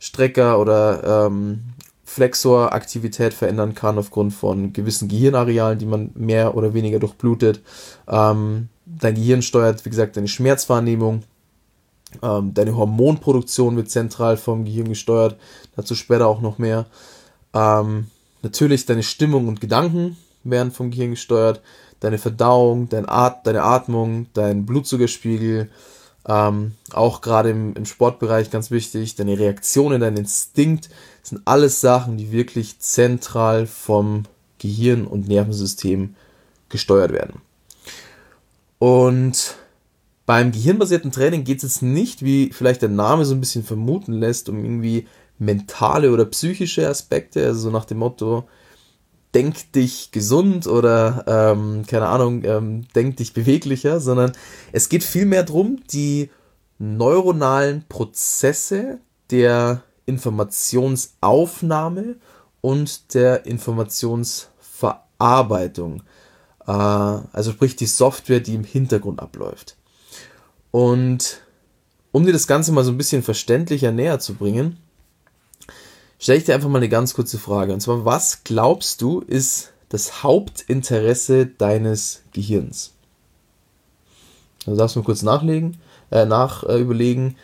Strecker- 0.00 0.58
oder 0.58 1.26
ähm, 1.26 1.62
Flexoraktivität 2.04 3.34
verändern 3.34 3.74
kann 3.74 3.98
aufgrund 3.98 4.32
von 4.32 4.72
gewissen 4.72 5.08
Gehirnarealen, 5.08 5.78
die 5.78 5.86
man 5.86 6.10
mehr 6.14 6.56
oder 6.56 6.74
weniger 6.74 6.98
durchblutet. 6.98 7.60
Ähm, 8.08 8.68
dein 8.84 9.14
Gehirn 9.14 9.42
steuert, 9.42 9.84
wie 9.84 9.90
gesagt, 9.90 10.16
deine 10.16 10.28
Schmerzwahrnehmung, 10.28 11.22
ähm, 12.22 12.54
deine 12.54 12.76
Hormonproduktion 12.76 13.76
wird 13.76 13.90
zentral 13.90 14.36
vom 14.36 14.64
Gehirn 14.64 14.88
gesteuert, 14.88 15.36
dazu 15.76 15.94
später 15.94 16.26
auch 16.26 16.40
noch 16.40 16.58
mehr. 16.58 16.86
Ähm, 17.54 18.08
natürlich 18.42 18.86
deine 18.86 19.02
Stimmung 19.02 19.48
und 19.48 19.60
Gedanken 19.60 20.16
werden 20.44 20.72
vom 20.72 20.90
Gehirn 20.90 21.10
gesteuert, 21.10 21.60
deine 22.00 22.18
Verdauung, 22.18 22.88
dein 22.88 23.08
At 23.08 23.46
deine 23.46 23.62
Atmung, 23.62 24.26
dein 24.34 24.66
Blutzuckerspiegel, 24.66 25.70
ähm, 26.28 26.72
auch 26.92 27.20
gerade 27.20 27.50
im, 27.50 27.74
im 27.74 27.86
Sportbereich 27.86 28.50
ganz 28.50 28.70
wichtig, 28.70 29.14
deine 29.14 29.38
Reaktionen, 29.38 30.00
dein 30.00 30.16
Instinkt, 30.16 30.88
sind 31.22 31.42
alles 31.44 31.80
Sachen, 31.80 32.16
die 32.16 32.32
wirklich 32.32 32.78
zentral 32.80 33.66
vom 33.66 34.24
Gehirn 34.58 35.06
und 35.06 35.28
Nervensystem 35.28 36.14
gesteuert 36.68 37.12
werden. 37.12 37.40
Und 38.78 39.56
beim 40.26 40.52
gehirnbasierten 40.52 41.12
Training 41.12 41.44
geht 41.44 41.58
es 41.58 41.62
jetzt 41.62 41.82
nicht, 41.82 42.24
wie 42.24 42.50
vielleicht 42.52 42.82
der 42.82 42.88
Name 42.88 43.24
so 43.24 43.34
ein 43.34 43.40
bisschen 43.40 43.62
vermuten 43.62 44.12
lässt, 44.12 44.48
um 44.48 44.62
irgendwie 44.62 45.06
mentale 45.38 46.12
oder 46.12 46.24
psychische 46.24 46.88
Aspekte, 46.88 47.46
also 47.46 47.60
so 47.60 47.70
nach 47.70 47.84
dem 47.84 47.98
Motto, 47.98 48.48
denk 49.34 49.70
dich 49.72 50.10
gesund 50.10 50.66
oder 50.66 51.24
ähm, 51.26 51.84
keine 51.86 52.08
Ahnung, 52.08 52.42
ähm, 52.44 52.88
denk 52.94 53.18
dich 53.18 53.34
beweglicher, 53.34 54.00
sondern 54.00 54.32
es 54.72 54.88
geht 54.88 55.04
vielmehr 55.04 55.44
darum, 55.44 55.80
die 55.92 56.30
neuronalen 56.78 57.84
Prozesse 57.88 58.98
der 59.30 59.82
Informationsaufnahme 60.06 62.16
und 62.60 63.14
der 63.14 63.46
Informationsverarbeitung, 63.46 66.02
äh, 66.66 66.72
also 66.72 67.52
sprich 67.52 67.76
die 67.76 67.86
Software, 67.86 68.40
die 68.40 68.54
im 68.54 68.64
Hintergrund 68.64 69.20
abläuft. 69.20 69.76
Und 70.76 71.40
um 72.12 72.26
dir 72.26 72.34
das 72.34 72.46
Ganze 72.46 72.70
mal 72.70 72.84
so 72.84 72.90
ein 72.90 72.98
bisschen 72.98 73.22
verständlicher 73.22 73.92
näher 73.92 74.18
zu 74.18 74.34
bringen, 74.34 74.76
stelle 76.18 76.36
ich 76.36 76.44
dir 76.44 76.54
einfach 76.54 76.68
mal 76.68 76.76
eine 76.76 76.90
ganz 76.90 77.14
kurze 77.14 77.38
Frage. 77.38 77.72
Und 77.72 77.80
zwar, 77.80 78.04
was 78.04 78.44
glaubst 78.44 79.00
du, 79.00 79.20
ist 79.20 79.72
das 79.88 80.22
Hauptinteresse 80.22 81.46
deines 81.46 82.24
Gehirns? 82.34 82.92
Also 84.66 84.76
darfst 84.76 84.96
du 84.96 85.00
mal 85.00 85.06
kurz 85.06 85.22
nachlegen, 85.22 85.78
äh, 86.10 86.26
nach 86.26 86.62
äh, 86.64 86.78
überlegen, 86.78 87.38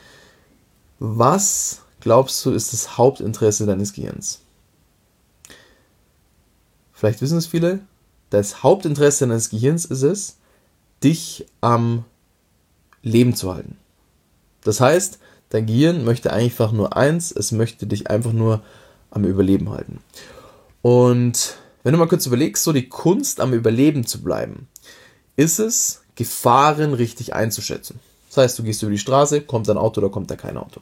was 0.98 1.80
glaubst 2.00 2.44
du, 2.44 2.50
ist 2.50 2.74
das 2.74 2.98
Hauptinteresse 2.98 3.64
deines 3.64 3.94
Gehirns? 3.94 4.42
Vielleicht 6.92 7.22
wissen 7.22 7.38
es 7.38 7.46
viele. 7.46 7.80
Das 8.28 8.62
Hauptinteresse 8.62 9.26
deines 9.26 9.48
Gehirns 9.48 9.86
ist 9.86 10.02
es, 10.02 10.36
dich 11.02 11.46
am 11.62 12.04
Leben 13.02 13.34
zu 13.34 13.52
halten. 13.52 13.76
Das 14.64 14.80
heißt, 14.80 15.18
dein 15.50 15.66
Gehirn 15.66 16.04
möchte 16.04 16.32
einfach 16.32 16.72
nur 16.72 16.96
eins, 16.96 17.32
es 17.32 17.52
möchte 17.52 17.86
dich 17.86 18.08
einfach 18.08 18.32
nur 18.32 18.62
am 19.10 19.24
Überleben 19.24 19.70
halten. 19.70 20.00
Und 20.82 21.56
wenn 21.82 21.92
du 21.92 21.98
mal 21.98 22.08
kurz 22.08 22.26
überlegst, 22.26 22.64
so 22.64 22.72
die 22.72 22.88
Kunst 22.88 23.40
am 23.40 23.52
Überleben 23.52 24.06
zu 24.06 24.22
bleiben, 24.22 24.68
ist 25.36 25.58
es, 25.58 26.02
Gefahren 26.14 26.94
richtig 26.94 27.34
einzuschätzen. 27.34 27.98
Das 28.28 28.36
heißt, 28.38 28.58
du 28.58 28.62
gehst 28.62 28.82
über 28.82 28.92
die 28.92 28.98
Straße, 28.98 29.42
kommt 29.42 29.68
ein 29.68 29.78
Auto 29.78 30.00
oder 30.00 30.10
kommt 30.10 30.30
da 30.30 30.36
kein 30.36 30.56
Auto. 30.56 30.80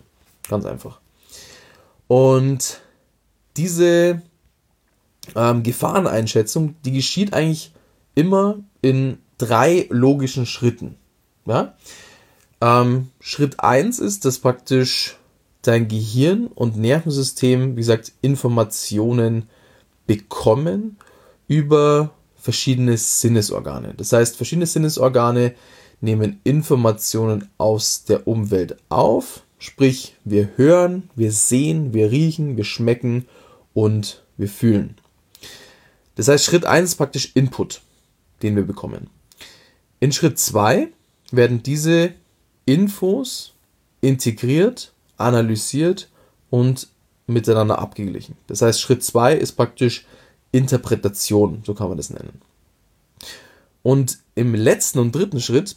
Ganz 0.49 0.65
einfach. 0.65 1.00
Und 2.09 2.81
diese 3.57 4.23
ähm, 5.35 5.62
Gefahreneinschätzung, 5.62 6.75
die 6.85 6.93
geschieht 6.93 7.33
eigentlich 7.33 7.73
immer 8.15 8.59
in 8.83 9.19
drei 9.39 9.87
logischen 9.91 10.47
Schritten. 10.47 10.97
Ja? 11.47 11.75
Ähm, 12.61 13.11
Schritt 13.21 13.61
1 13.61 13.99
ist, 13.99 14.25
dass 14.25 14.38
praktisch 14.38 15.17
dein 15.62 15.88
Gehirn 15.88 16.47
und 16.47 16.76
Nervensystem, 16.76 17.76
wie 17.76 17.81
gesagt, 17.81 18.12
Informationen 18.23 19.49
bekommen 20.07 20.97
über 21.49 22.11
verschiedene 22.37 22.97
Sinnesorgane. 22.97 23.95
Das 23.97 24.12
heißt, 24.12 24.37
verschiedene 24.37 24.67
Sinnesorgane 24.67 25.55
nehmen 26.00 26.40
Informationen 26.45 27.49
aus 27.59 28.05
der 28.05 28.26
Umwelt 28.26 28.76
auf, 28.88 29.43
sprich 29.59 30.17
wir 30.25 30.50
hören, 30.57 31.11
wir 31.14 31.33
sehen, 31.33 31.93
wir 31.93 32.11
riechen, 32.11 32.57
wir 32.57 32.64
schmecken 32.64 33.26
und 33.75 34.23
wir 34.37 34.49
fühlen. 34.49 34.97
Das 36.14 36.29
heißt, 36.29 36.45
Schritt 36.45 36.64
1 36.64 36.90
ist 36.90 36.97
praktisch 36.97 37.33
Input, 37.35 37.83
den 38.43 38.57
wir 38.57 38.64
bekommen. 38.64 39.09
In 40.00 40.12
Schritt 40.12 40.38
2 40.38 40.88
werden 41.31 41.62
diese 41.62 42.14
Infos 42.71 43.55
integriert, 44.00 44.93
analysiert 45.17 46.09
und 46.50 46.87
miteinander 47.27 47.81
abgeglichen. 47.81 48.37
Das 48.47 48.62
heißt, 48.62 48.81
Schritt 48.81 49.03
2 49.03 49.35
ist 49.35 49.53
praktisch 49.53 50.07
Interpretation, 50.53 51.62
so 51.67 51.75
kann 51.75 51.89
man 51.89 51.97
das 51.97 52.11
nennen. 52.11 52.41
Und 53.83 54.19
im 54.37 54.55
letzten 54.55 55.00
und 55.00 55.12
dritten 55.12 55.41
Schritt 55.41 55.77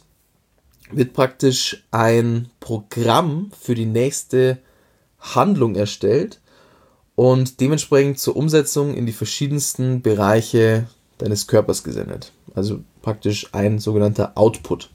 wird 0.92 1.14
praktisch 1.14 1.84
ein 1.90 2.48
Programm 2.60 3.50
für 3.60 3.74
die 3.74 3.86
nächste 3.86 4.58
Handlung 5.18 5.74
erstellt 5.74 6.40
und 7.16 7.60
dementsprechend 7.60 8.20
zur 8.20 8.36
Umsetzung 8.36 8.94
in 8.94 9.06
die 9.06 9.12
verschiedensten 9.12 10.00
Bereiche 10.00 10.86
deines 11.18 11.48
Körpers 11.48 11.82
gesendet. 11.82 12.30
Also 12.54 12.84
praktisch 13.02 13.48
ein 13.52 13.80
sogenannter 13.80 14.32
Output. 14.36 14.90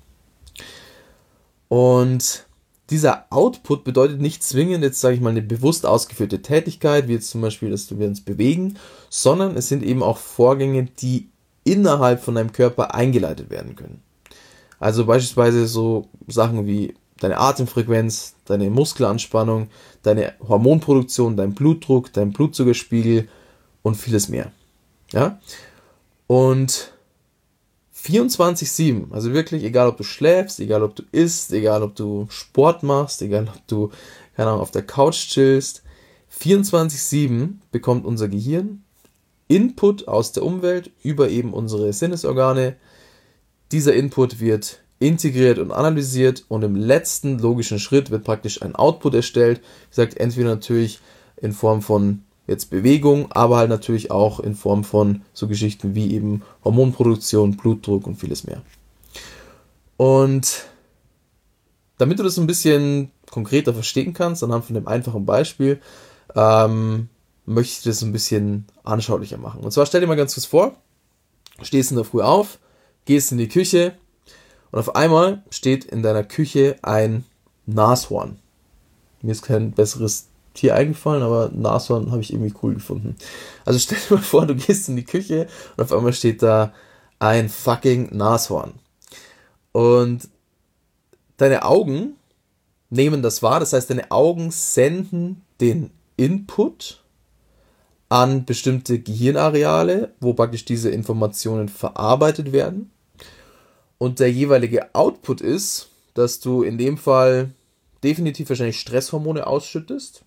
Und 1.69 2.45
dieser 2.89 3.25
Output 3.29 3.83
bedeutet 3.83 4.19
nicht 4.19 4.43
zwingend 4.43 4.83
jetzt, 4.83 4.99
sage 4.99 5.15
ich 5.15 5.21
mal, 5.21 5.29
eine 5.29 5.41
bewusst 5.41 5.85
ausgeführte 5.85 6.41
Tätigkeit, 6.41 7.07
wie 7.07 7.13
jetzt 7.13 7.29
zum 7.29 7.41
Beispiel, 7.41 7.69
dass 7.69 7.97
wir 7.97 8.07
uns 8.07 8.21
bewegen, 8.21 8.77
sondern 9.09 9.55
es 9.55 9.69
sind 9.69 9.83
eben 9.83 10.03
auch 10.03 10.17
Vorgänge, 10.17 10.85
die 10.99 11.29
innerhalb 11.63 12.21
von 12.21 12.35
deinem 12.35 12.51
Körper 12.51 12.95
eingeleitet 12.95 13.49
werden 13.49 13.75
können. 13.75 14.01
Also 14.79 15.05
beispielsweise 15.05 15.67
so 15.67 16.07
Sachen 16.27 16.65
wie 16.65 16.95
deine 17.19 17.37
Atemfrequenz, 17.37 18.35
deine 18.45 18.69
Muskelanspannung, 18.69 19.69
deine 20.01 20.33
Hormonproduktion, 20.47 21.37
dein 21.37 21.53
Blutdruck, 21.53 22.11
dein 22.13 22.31
Blutzuckerspiegel 22.31 23.27
und 23.83 23.95
vieles 23.95 24.29
mehr. 24.29 24.51
Ja? 25.11 25.39
Und 26.27 26.93
24-7, 28.03 29.11
also 29.11 29.33
wirklich, 29.33 29.63
egal 29.63 29.87
ob 29.87 29.97
du 29.97 30.03
schläfst, 30.03 30.59
egal 30.59 30.83
ob 30.83 30.95
du 30.95 31.03
isst, 31.11 31.51
egal 31.51 31.83
ob 31.83 31.95
du 31.95 32.27
Sport 32.29 32.83
machst, 32.83 33.21
egal 33.21 33.47
ob 33.53 33.67
du, 33.67 33.91
keine 34.35 34.49
Ahnung, 34.49 34.61
auf 34.61 34.71
der 34.71 34.83
Couch 34.83 35.27
chillst, 35.27 35.83
24-7 36.39 37.55
bekommt 37.71 38.05
unser 38.05 38.27
Gehirn 38.27 38.83
Input 39.47 40.07
aus 40.07 40.31
der 40.31 40.43
Umwelt 40.43 40.91
über 41.01 41.29
eben 41.29 41.53
unsere 41.53 41.91
Sinnesorgane. 41.91 42.75
Dieser 43.71 43.95
Input 43.95 44.39
wird 44.39 44.79
integriert 44.99 45.57
und 45.57 45.71
analysiert 45.71 46.45
und 46.49 46.63
im 46.63 46.75
letzten 46.75 47.39
logischen 47.39 47.79
Schritt 47.79 48.11
wird 48.11 48.23
praktisch 48.23 48.61
ein 48.61 48.75
Output 48.75 49.15
erstellt. 49.15 49.59
Wie 49.59 49.89
gesagt, 49.89 50.17
entweder 50.17 50.49
natürlich 50.49 50.99
in 51.37 51.51
Form 51.51 51.81
von 51.81 52.23
jetzt 52.49 52.69
Bewegung, 52.69 53.31
aber 53.31 53.57
halt 53.57 53.69
natürlich 53.69 54.11
auch 54.11 54.39
in 54.39 54.55
Form 54.55 54.83
von 54.83 55.21
so 55.33 55.47
Geschichten 55.47 55.95
wie 55.95 56.13
eben 56.13 56.41
Hormonproduktion, 56.63 57.55
Blutdruck 57.55 58.07
und 58.07 58.15
vieles 58.15 58.43
mehr. 58.43 58.61
Und 59.97 60.65
damit 61.97 62.17
du 62.17 62.23
das 62.23 62.37
ein 62.37 62.47
bisschen 62.47 63.11
konkreter 63.29 63.73
verstehen 63.73 64.13
kannst, 64.13 64.43
anhand 64.43 64.65
von 64.65 64.73
dem 64.73 64.87
einfachen 64.87 65.25
Beispiel, 65.25 65.79
ähm, 66.35 67.09
möchte 67.45 67.73
ich 67.73 67.83
das 67.83 68.01
ein 68.01 68.11
bisschen 68.11 68.65
anschaulicher 68.83 69.37
machen. 69.37 69.61
Und 69.61 69.71
zwar 69.71 69.85
stell 69.85 70.01
dir 70.01 70.07
mal 70.07 70.15
ganz 70.15 70.33
kurz 70.33 70.45
vor, 70.45 70.75
stehst 71.61 71.91
in 71.91 71.97
der 71.97 72.05
Früh 72.05 72.21
auf, 72.21 72.59
gehst 73.05 73.31
in 73.31 73.37
die 73.37 73.49
Küche 73.49 73.93
und 74.71 74.79
auf 74.79 74.95
einmal 74.95 75.43
steht 75.51 75.85
in 75.85 76.01
deiner 76.01 76.23
Küche 76.23 76.77
ein 76.81 77.25
Nashorn. 77.65 78.39
Mir 79.21 79.33
ist 79.33 79.41
kein 79.41 79.71
besseres 79.71 80.29
Tier 80.53 80.75
eingefallen, 80.75 81.23
aber 81.23 81.49
Nashorn 81.53 82.11
habe 82.11 82.21
ich 82.21 82.33
irgendwie 82.33 82.53
cool 82.63 82.73
gefunden. 82.73 83.15
Also 83.65 83.79
stell 83.79 83.97
dir 83.97 84.15
mal 84.15 84.21
vor, 84.21 84.45
du 84.45 84.55
gehst 84.55 84.89
in 84.89 84.95
die 84.95 85.05
Küche 85.05 85.47
und 85.77 85.83
auf 85.83 85.93
einmal 85.93 86.13
steht 86.13 86.41
da 86.41 86.73
ein 87.19 87.49
fucking 87.49 88.15
Nashorn. 88.15 88.73
Und 89.71 90.27
deine 91.37 91.63
Augen 91.63 92.15
nehmen 92.89 93.21
das 93.21 93.43
wahr, 93.43 93.59
das 93.59 93.73
heißt, 93.73 93.89
deine 93.89 94.11
Augen 94.11 94.51
senden 94.51 95.43
den 95.61 95.91
Input 96.17 97.01
an 98.09 98.45
bestimmte 98.45 98.99
Gehirnareale, 98.99 100.13
wo 100.19 100.33
praktisch 100.33 100.65
diese 100.65 100.89
Informationen 100.89 101.69
verarbeitet 101.69 102.51
werden. 102.51 102.91
Und 103.99 104.19
der 104.19 104.31
jeweilige 104.31 104.95
Output 104.95 105.41
ist, 105.41 105.89
dass 106.15 106.39
du 106.39 106.63
in 106.63 106.77
dem 106.77 106.97
Fall 106.97 107.51
definitiv 108.03 108.49
wahrscheinlich 108.49 108.79
Stresshormone 108.79 109.45
ausschüttest 109.45 110.23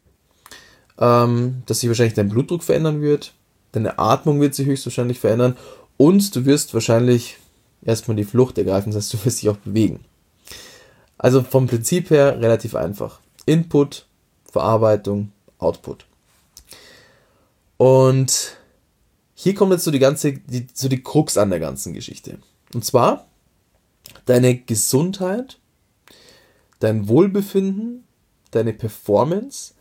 ähm, 0.98 1.62
dass 1.66 1.80
sich 1.80 1.88
wahrscheinlich 1.88 2.14
dein 2.14 2.28
Blutdruck 2.28 2.62
verändern 2.62 3.00
wird, 3.00 3.32
deine 3.72 3.98
Atmung 3.98 4.40
wird 4.40 4.54
sich 4.54 4.66
höchstwahrscheinlich 4.66 5.18
verändern 5.18 5.56
und 5.96 6.34
du 6.34 6.44
wirst 6.44 6.74
wahrscheinlich 6.74 7.38
erstmal 7.84 8.16
die 8.16 8.24
Flucht 8.24 8.58
ergreifen, 8.58 8.92
das 8.92 9.04
heißt, 9.04 9.14
du 9.14 9.24
wirst 9.24 9.42
dich 9.42 9.48
auch 9.48 9.56
bewegen. 9.56 10.00
Also 11.18 11.42
vom 11.42 11.66
Prinzip 11.66 12.10
her 12.10 12.40
relativ 12.40 12.74
einfach. 12.74 13.20
Input, 13.46 14.06
Verarbeitung, 14.50 15.32
Output. 15.58 16.04
Und 17.76 18.56
hier 19.34 19.54
kommt 19.54 19.72
jetzt 19.72 19.84
so 19.84 19.90
die 19.90 19.98
ganze, 19.98 20.32
die, 20.32 20.66
so 20.72 20.88
die 20.88 21.02
Krux 21.02 21.36
an 21.36 21.50
der 21.50 21.60
ganzen 21.60 21.94
Geschichte. 21.94 22.38
Und 22.74 22.84
zwar 22.84 23.26
deine 24.26 24.56
Gesundheit, 24.56 25.58
dein 26.80 27.08
Wohlbefinden, 27.08 28.04
deine 28.50 28.72
Performance 28.72 29.74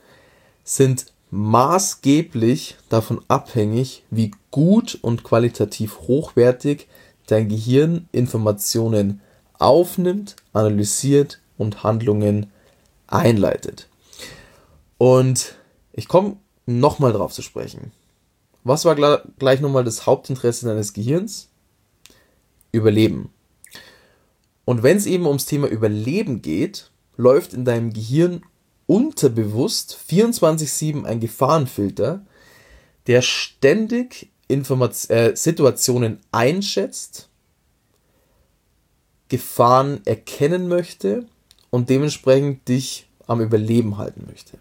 sind 0.63 1.05
maßgeblich 1.31 2.77
davon 2.89 3.21
abhängig, 3.27 4.03
wie 4.09 4.31
gut 4.51 4.97
und 5.01 5.23
qualitativ 5.23 5.99
hochwertig 6.01 6.87
dein 7.27 7.47
Gehirn 7.47 8.09
Informationen 8.11 9.21
aufnimmt, 9.57 10.35
analysiert 10.53 11.39
und 11.57 11.83
Handlungen 11.83 12.51
einleitet. 13.07 13.87
Und 14.97 15.55
ich 15.93 16.07
komme 16.07 16.37
nochmal 16.65 17.13
drauf 17.13 17.33
zu 17.33 17.41
sprechen. 17.41 17.91
Was 18.63 18.85
war 18.85 18.95
gleich 19.39 19.61
nochmal 19.61 19.83
das 19.83 20.05
Hauptinteresse 20.05 20.67
deines 20.67 20.93
Gehirns? 20.93 21.49
Überleben. 22.71 23.33
Und 24.65 24.83
wenn 24.83 24.97
es 24.97 25.05
eben 25.05 25.25
ums 25.25 25.45
Thema 25.45 25.67
Überleben 25.67 26.41
geht, 26.41 26.91
läuft 27.17 27.53
in 27.53 27.65
deinem 27.65 27.91
Gehirn 27.91 28.43
unterbewusst 28.91 29.97
24-7 30.09 31.05
ein 31.05 31.21
Gefahrenfilter, 31.21 32.25
der 33.07 33.21
ständig 33.21 34.29
Informat 34.49 35.09
äh, 35.09 35.31
Situationen 35.33 36.19
einschätzt, 36.33 37.29
Gefahren 39.29 40.01
erkennen 40.03 40.67
möchte 40.67 41.25
und 41.69 41.89
dementsprechend 41.89 42.67
dich 42.67 43.07
am 43.27 43.39
Überleben 43.39 43.97
halten 43.97 44.25
möchte. 44.27 44.57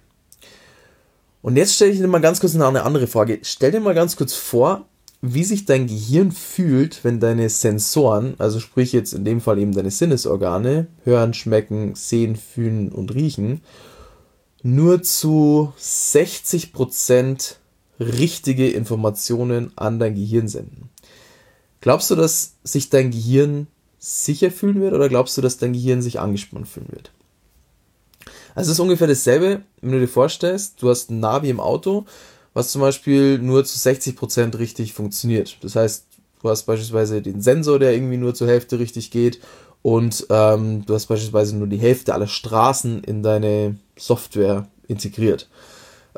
Und 1.43 1.57
jetzt 1.57 1.75
stelle 1.75 1.91
ich 1.91 1.99
dir 1.99 2.07
mal 2.07 2.21
ganz 2.21 2.39
kurz 2.39 2.55
noch 2.55 2.69
eine 2.69 2.85
andere 2.85 3.09
Frage. 3.09 3.41
Stell 3.43 3.73
dir 3.73 3.81
mal 3.81 3.95
ganz 3.95 4.15
kurz 4.15 4.35
vor, 4.35 4.87
wie 5.23 5.43
sich 5.43 5.65
dein 5.65 5.89
Gehirn 5.89 6.31
fühlt, 6.31 7.03
wenn 7.03 7.19
deine 7.19 7.49
Sensoren, 7.49 8.37
also 8.39 8.61
sprich 8.61 8.93
jetzt 8.93 9.13
in 9.13 9.25
dem 9.25 9.41
Fall 9.41 9.59
eben 9.59 9.75
deine 9.75 9.91
Sinnesorgane, 9.91 10.87
hören, 11.03 11.35
schmecken, 11.35 11.97
sehen, 11.97 12.37
fühlen 12.37 12.93
und 12.93 13.13
riechen, 13.13 13.63
nur 14.63 15.03
zu 15.03 15.73
60% 15.79 17.55
richtige 17.99 18.71
Informationen 18.71 19.73
an 19.77 19.99
dein 19.99 20.15
Gehirn 20.15 20.49
senden. 20.49 20.91
Glaubst 21.81 22.11
du, 22.11 22.15
dass 22.15 22.55
sich 22.63 22.91
dein 22.91 23.11
Gehirn 23.11 23.67
sicher 23.99 24.51
fühlen 24.51 24.81
wird 24.81 24.95
oder 24.95 25.09
glaubst 25.09 25.37
du, 25.37 25.43
dass 25.43 25.59
dein 25.59 25.73
Gehirn 25.73 26.03
sich 26.03 26.21
angespannt 26.21 26.69
fühlen 26.69 26.89
wird? 26.91 27.11
Also 28.55 28.71
es 28.71 28.77
ist 28.77 28.81
ungefähr 28.81 29.07
dasselbe, 29.07 29.63
wenn 29.81 29.93
du 29.93 30.01
dir 30.01 30.09
vorstellst, 30.09 30.83
du 30.83 30.89
hast 30.89 31.11
ein 31.11 31.21
Navi 31.21 31.51
im 31.51 31.61
Auto, 31.61 32.05
was 32.53 32.73
zum 32.73 32.81
Beispiel 32.81 33.39
nur 33.39 33.65
zu 33.65 33.79
60% 33.79 34.59
richtig 34.59 34.93
funktioniert. 34.93 35.57
Das 35.63 35.77
heißt, 35.77 36.07
du 36.43 36.49
hast 36.49 36.65
beispielsweise 36.65 37.23
den 37.23 37.41
Sensor, 37.41 37.79
der 37.79 37.93
irgendwie 37.93 38.17
nur 38.17 38.35
zur 38.35 38.49
Hälfte 38.49 38.79
richtig 38.79 39.11
geht 39.11 39.41
und 39.83 40.27
ähm, 40.31 40.85
du 40.85 40.95
hast 40.95 41.07
beispielsweise 41.07 41.57
nur 41.57 41.69
die 41.69 41.79
Hälfte 41.79 42.15
aller 42.15 42.27
Straßen 42.27 43.05
in 43.05 43.23
deine 43.23 43.77
Software 44.01 44.67
integriert. 44.89 45.49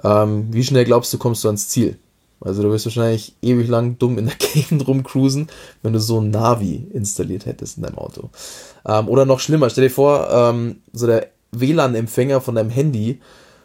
Ähm, 0.02 0.48
wie 0.50 0.64
schnell 0.64 0.84
glaubst 0.84 1.12
du, 1.12 1.18
kommst 1.18 1.44
du 1.44 1.48
ans 1.48 1.68
Ziel? 1.68 1.98
Also 2.40 2.62
du 2.62 2.70
wirst 2.70 2.86
wahrscheinlich 2.86 3.34
ewig 3.42 3.68
lang 3.68 3.98
dumm 3.98 4.18
in 4.18 4.26
der 4.26 4.34
Gegend 4.54 4.86
rumcruisen, 4.86 5.48
wenn 5.82 5.92
du 5.92 6.00
so 6.00 6.20
ein 6.20 6.30
Navi 6.30 6.88
installiert 6.92 7.46
hättest 7.46 7.76
in 7.76 7.84
deinem 7.84 7.98
Auto. 7.98 8.30
Ähm, 8.86 9.08
oder 9.08 9.24
noch 9.24 9.40
schlimmer, 9.40 9.70
stell 9.70 9.84
dir 9.84 9.94
vor, 9.94 10.28
ähm, 10.30 10.76
so 10.92 11.06
der 11.06 11.28
WLAN-Empfänger 11.52 12.40
von 12.40 12.54
deinem 12.54 12.70
Handy 12.70 13.20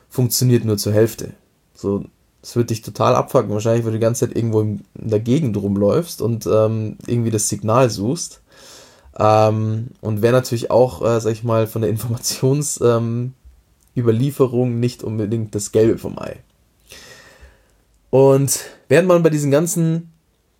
funktioniert 0.09 0.65
nur 0.65 0.77
zur 0.77 0.93
Hälfte. 0.93 1.31
So, 1.73 2.03
das 2.41 2.55
wird 2.55 2.69
dich 2.69 2.81
total 2.81 3.15
abfacken. 3.15 3.51
Wahrscheinlich, 3.51 3.83
weil 3.85 3.91
du 3.91 3.97
die 3.97 4.03
ganze 4.03 4.27
Zeit 4.27 4.35
irgendwo 4.35 4.61
in 4.61 4.83
der 4.93 5.19
Gegend 5.19 5.57
rumläufst 5.57 6.21
und 6.21 6.45
ähm, 6.45 6.97
irgendwie 7.05 7.31
das 7.31 7.49
Signal 7.49 7.89
suchst. 7.89 8.41
Ähm, 9.19 9.87
und 10.01 10.21
wäre 10.21 10.33
natürlich 10.33 10.69
auch, 10.69 11.01
äh, 11.01 11.19
sag 11.19 11.31
ich 11.31 11.43
mal, 11.43 11.65
von 11.67 11.81
der 11.81 11.89
Informationsüberlieferung 11.89 13.33
ähm, 13.97 14.79
nicht 14.79 15.03
unbedingt 15.03 15.55
das 15.55 15.71
Gelbe 15.71 15.97
vom 15.97 16.17
Ei. 16.19 16.37
Und 18.09 18.59
während 18.87 19.07
man 19.07 19.23
bei 19.23 19.29
diesen 19.29 19.51
ganzen 19.51 20.11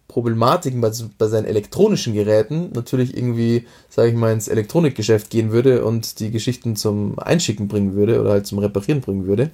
Problematiken 0.07 0.81
bei, 0.81 0.91
bei 1.17 1.27
seinen 1.27 1.45
elektronischen 1.45 2.13
Geräten 2.13 2.71
natürlich 2.73 3.15
irgendwie, 3.15 3.67
sage 3.89 4.09
ich 4.09 4.15
mal, 4.15 4.31
ins 4.31 4.47
Elektronikgeschäft 4.47 5.29
gehen 5.29 5.51
würde 5.51 5.83
und 5.83 6.19
die 6.19 6.31
Geschichten 6.31 6.75
zum 6.75 7.19
Einschicken 7.19 7.67
bringen 7.67 7.93
würde 7.93 8.19
oder 8.21 8.31
halt 8.31 8.47
zum 8.47 8.59
Reparieren 8.59 9.01
bringen 9.01 9.27
würde, 9.27 9.51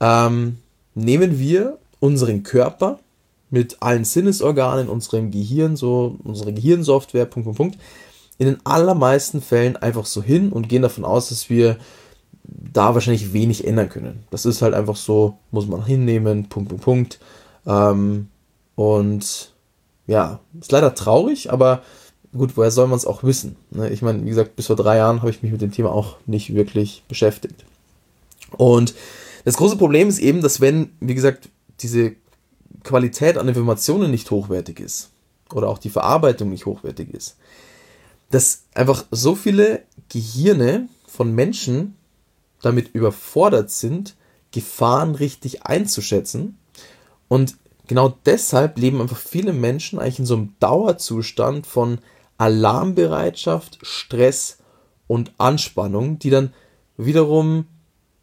ähm, 0.00 0.58
nehmen 0.94 1.38
wir 1.38 1.78
unseren 2.00 2.42
Körper 2.42 3.00
mit 3.50 3.76
allen 3.80 4.04
Sinnesorganen, 4.04 4.88
unserem 4.88 5.30
Gehirn, 5.30 5.76
so 5.76 6.16
unsere 6.24 6.52
Gehirnsoftware, 6.52 7.26
Punkt, 7.26 7.44
Punkt, 7.44 7.58
Punkt, 7.58 7.78
in 8.38 8.46
den 8.46 8.64
allermeisten 8.64 9.42
Fällen 9.42 9.76
einfach 9.76 10.06
so 10.06 10.22
hin 10.22 10.52
und 10.52 10.68
gehen 10.68 10.82
davon 10.82 11.04
aus, 11.04 11.28
dass 11.28 11.50
wir 11.50 11.76
da 12.44 12.94
wahrscheinlich 12.94 13.32
wenig 13.32 13.66
ändern 13.66 13.88
können. 13.88 14.24
Das 14.30 14.46
ist 14.46 14.62
halt 14.62 14.74
einfach 14.74 14.96
so, 14.96 15.38
muss 15.50 15.66
man 15.66 15.84
hinnehmen, 15.84 16.48
Punkt, 16.48 16.70
Punkt, 16.70 16.84
Punkt. 16.84 17.20
Ähm, 17.66 18.28
und 18.74 19.52
ja, 20.06 20.40
ist 20.60 20.72
leider 20.72 20.94
traurig, 20.94 21.52
aber 21.52 21.82
gut, 22.36 22.56
woher 22.56 22.70
soll 22.70 22.88
man 22.88 22.96
es 22.96 23.06
auch 23.06 23.22
wissen? 23.22 23.56
Ne? 23.70 23.90
Ich 23.90 24.02
meine, 24.02 24.24
wie 24.24 24.28
gesagt, 24.28 24.56
bis 24.56 24.66
vor 24.66 24.76
drei 24.76 24.96
Jahren 24.96 25.20
habe 25.20 25.30
ich 25.30 25.42
mich 25.42 25.52
mit 25.52 25.60
dem 25.60 25.72
Thema 25.72 25.92
auch 25.92 26.16
nicht 26.26 26.54
wirklich 26.54 27.04
beschäftigt. 27.08 27.64
Und 28.50 28.94
das 29.44 29.56
große 29.56 29.76
Problem 29.76 30.08
ist 30.08 30.18
eben, 30.18 30.40
dass 30.40 30.60
wenn, 30.60 30.90
wie 31.00 31.14
gesagt, 31.14 31.48
diese 31.80 32.14
Qualität 32.84 33.38
an 33.38 33.48
Informationen 33.48 34.10
nicht 34.10 34.30
hochwertig 34.30 34.80
ist 34.80 35.10
oder 35.52 35.68
auch 35.68 35.78
die 35.78 35.90
Verarbeitung 35.90 36.50
nicht 36.50 36.66
hochwertig 36.66 37.12
ist, 37.12 37.36
dass 38.30 38.62
einfach 38.74 39.04
so 39.10 39.34
viele 39.34 39.82
Gehirne 40.08 40.88
von 41.06 41.34
Menschen 41.34 41.96
damit 42.62 42.94
überfordert 42.94 43.70
sind, 43.70 44.16
Gefahren 44.52 45.14
richtig 45.14 45.64
einzuschätzen. 45.64 46.58
Und 47.28 47.56
genau 47.86 48.16
deshalb 48.24 48.78
leben 48.78 49.00
einfach 49.00 49.18
viele 49.18 49.52
Menschen 49.52 49.98
eigentlich 49.98 50.20
in 50.20 50.26
so 50.26 50.36
einem 50.36 50.54
Dauerzustand 50.60 51.66
von 51.66 51.98
Alarmbereitschaft, 52.38 53.78
Stress 53.82 54.58
und 55.06 55.32
Anspannung, 55.38 56.18
die 56.18 56.30
dann 56.30 56.52
wiederum 56.96 57.66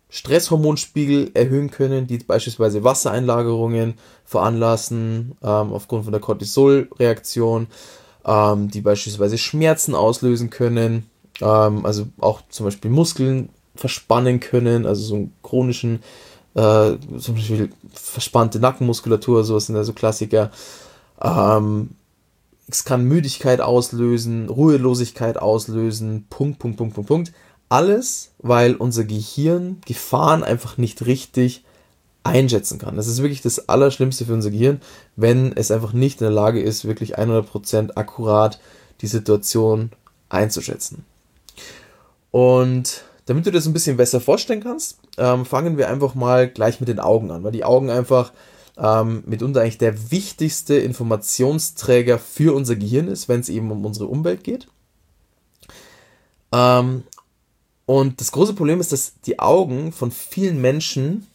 Stresshormonspiegel 0.09 1.31
erhöhen 1.35 1.69
können, 1.69 2.07
die 2.07 2.17
beispielsweise 2.17 2.83
Wassereinlagerungen 2.83 3.93
veranlassen 4.25 5.35
ähm, 5.43 5.71
aufgrund 5.71 6.05
von 6.05 6.11
der 6.11 6.21
Cortisolreaktion, 6.21 7.67
ähm, 8.25 8.71
die 8.71 8.81
beispielsweise 8.81 9.37
Schmerzen 9.37 9.93
auslösen 9.93 10.49
können, 10.49 11.09
ähm, 11.41 11.85
also 11.85 12.07
auch 12.19 12.41
zum 12.49 12.65
Beispiel 12.65 12.89
Muskeln 12.89 13.49
verspannen 13.79 14.39
können, 14.39 14.85
also 14.85 15.01
so 15.03 15.15
einen 15.15 15.33
chronischen 15.41 16.01
äh, 16.55 16.97
zum 17.19 17.35
Beispiel 17.35 17.69
verspannte 17.93 18.59
Nackenmuskulatur, 18.59 19.43
sowas 19.43 19.67
sind 19.67 19.75
ja 19.75 19.83
so 19.83 19.93
Klassiker. 19.93 20.51
Ähm, 21.21 21.91
es 22.67 22.83
kann 22.85 23.05
Müdigkeit 23.05 23.61
auslösen, 23.61 24.49
Ruhelosigkeit 24.49 25.37
auslösen, 25.37 26.25
Punkt, 26.29 26.59
Punkt, 26.59 26.77
Punkt, 26.77 26.95
Punkt, 26.95 27.07
Punkt. 27.07 27.31
Alles, 27.67 28.31
weil 28.39 28.75
unser 28.75 29.03
Gehirn 29.05 29.77
Gefahren 29.85 30.43
einfach 30.43 30.77
nicht 30.77 31.05
richtig 31.05 31.63
einschätzen 32.23 32.79
kann. 32.79 32.95
Das 32.95 33.07
ist 33.07 33.21
wirklich 33.21 33.41
das 33.41 33.69
Allerschlimmste 33.69 34.25
für 34.25 34.33
unser 34.33 34.51
Gehirn, 34.51 34.81
wenn 35.15 35.55
es 35.55 35.71
einfach 35.71 35.93
nicht 35.93 36.21
in 36.21 36.25
der 36.25 36.33
Lage 36.33 36.61
ist, 36.61 36.85
wirklich 36.85 37.17
100% 37.17 37.95
akkurat 37.95 38.59
die 39.01 39.07
Situation 39.07 39.91
einzuschätzen. 40.29 41.05
Und 42.31 43.03
damit 43.29 43.45
du 43.45 43.51
das 43.51 43.67
ein 43.67 43.73
bisschen 43.73 43.95
besser 43.95 44.19
vorstellen 44.19 44.63
kannst, 44.63 44.97
ähm, 45.19 45.45
fangen 45.45 45.77
wir 45.77 45.87
einfach 45.87 46.15
mal 46.15 46.49
gleich 46.49 46.79
mit 46.79 46.89
den 46.89 46.99
Augen 46.99 47.29
an, 47.29 47.43
weil 47.43 47.51
die 47.51 47.63
Augen 47.63 47.91
einfach 47.91 48.33
ähm, 48.75 49.23
mitunter 49.27 49.61
eigentlich 49.61 49.77
der 49.77 50.09
wichtigste 50.09 50.73
Informationsträger 50.73 52.17
für 52.17 52.55
unser 52.55 52.75
Gehirn 52.75 53.07
ist, 53.07 53.29
wenn 53.29 53.39
es 53.39 53.49
eben 53.49 53.69
um 53.69 53.85
unsere 53.85 54.07
Umwelt 54.07 54.43
geht. 54.43 54.67
Ähm, 56.51 57.03
und 57.85 58.19
das 58.19 58.31
große 58.31 58.55
Problem 58.55 58.79
ist, 58.79 58.91
dass 58.91 59.19
die 59.21 59.37
Augen 59.37 59.91
von 59.91 60.09
vielen 60.09 60.59
Menschen 60.59 61.27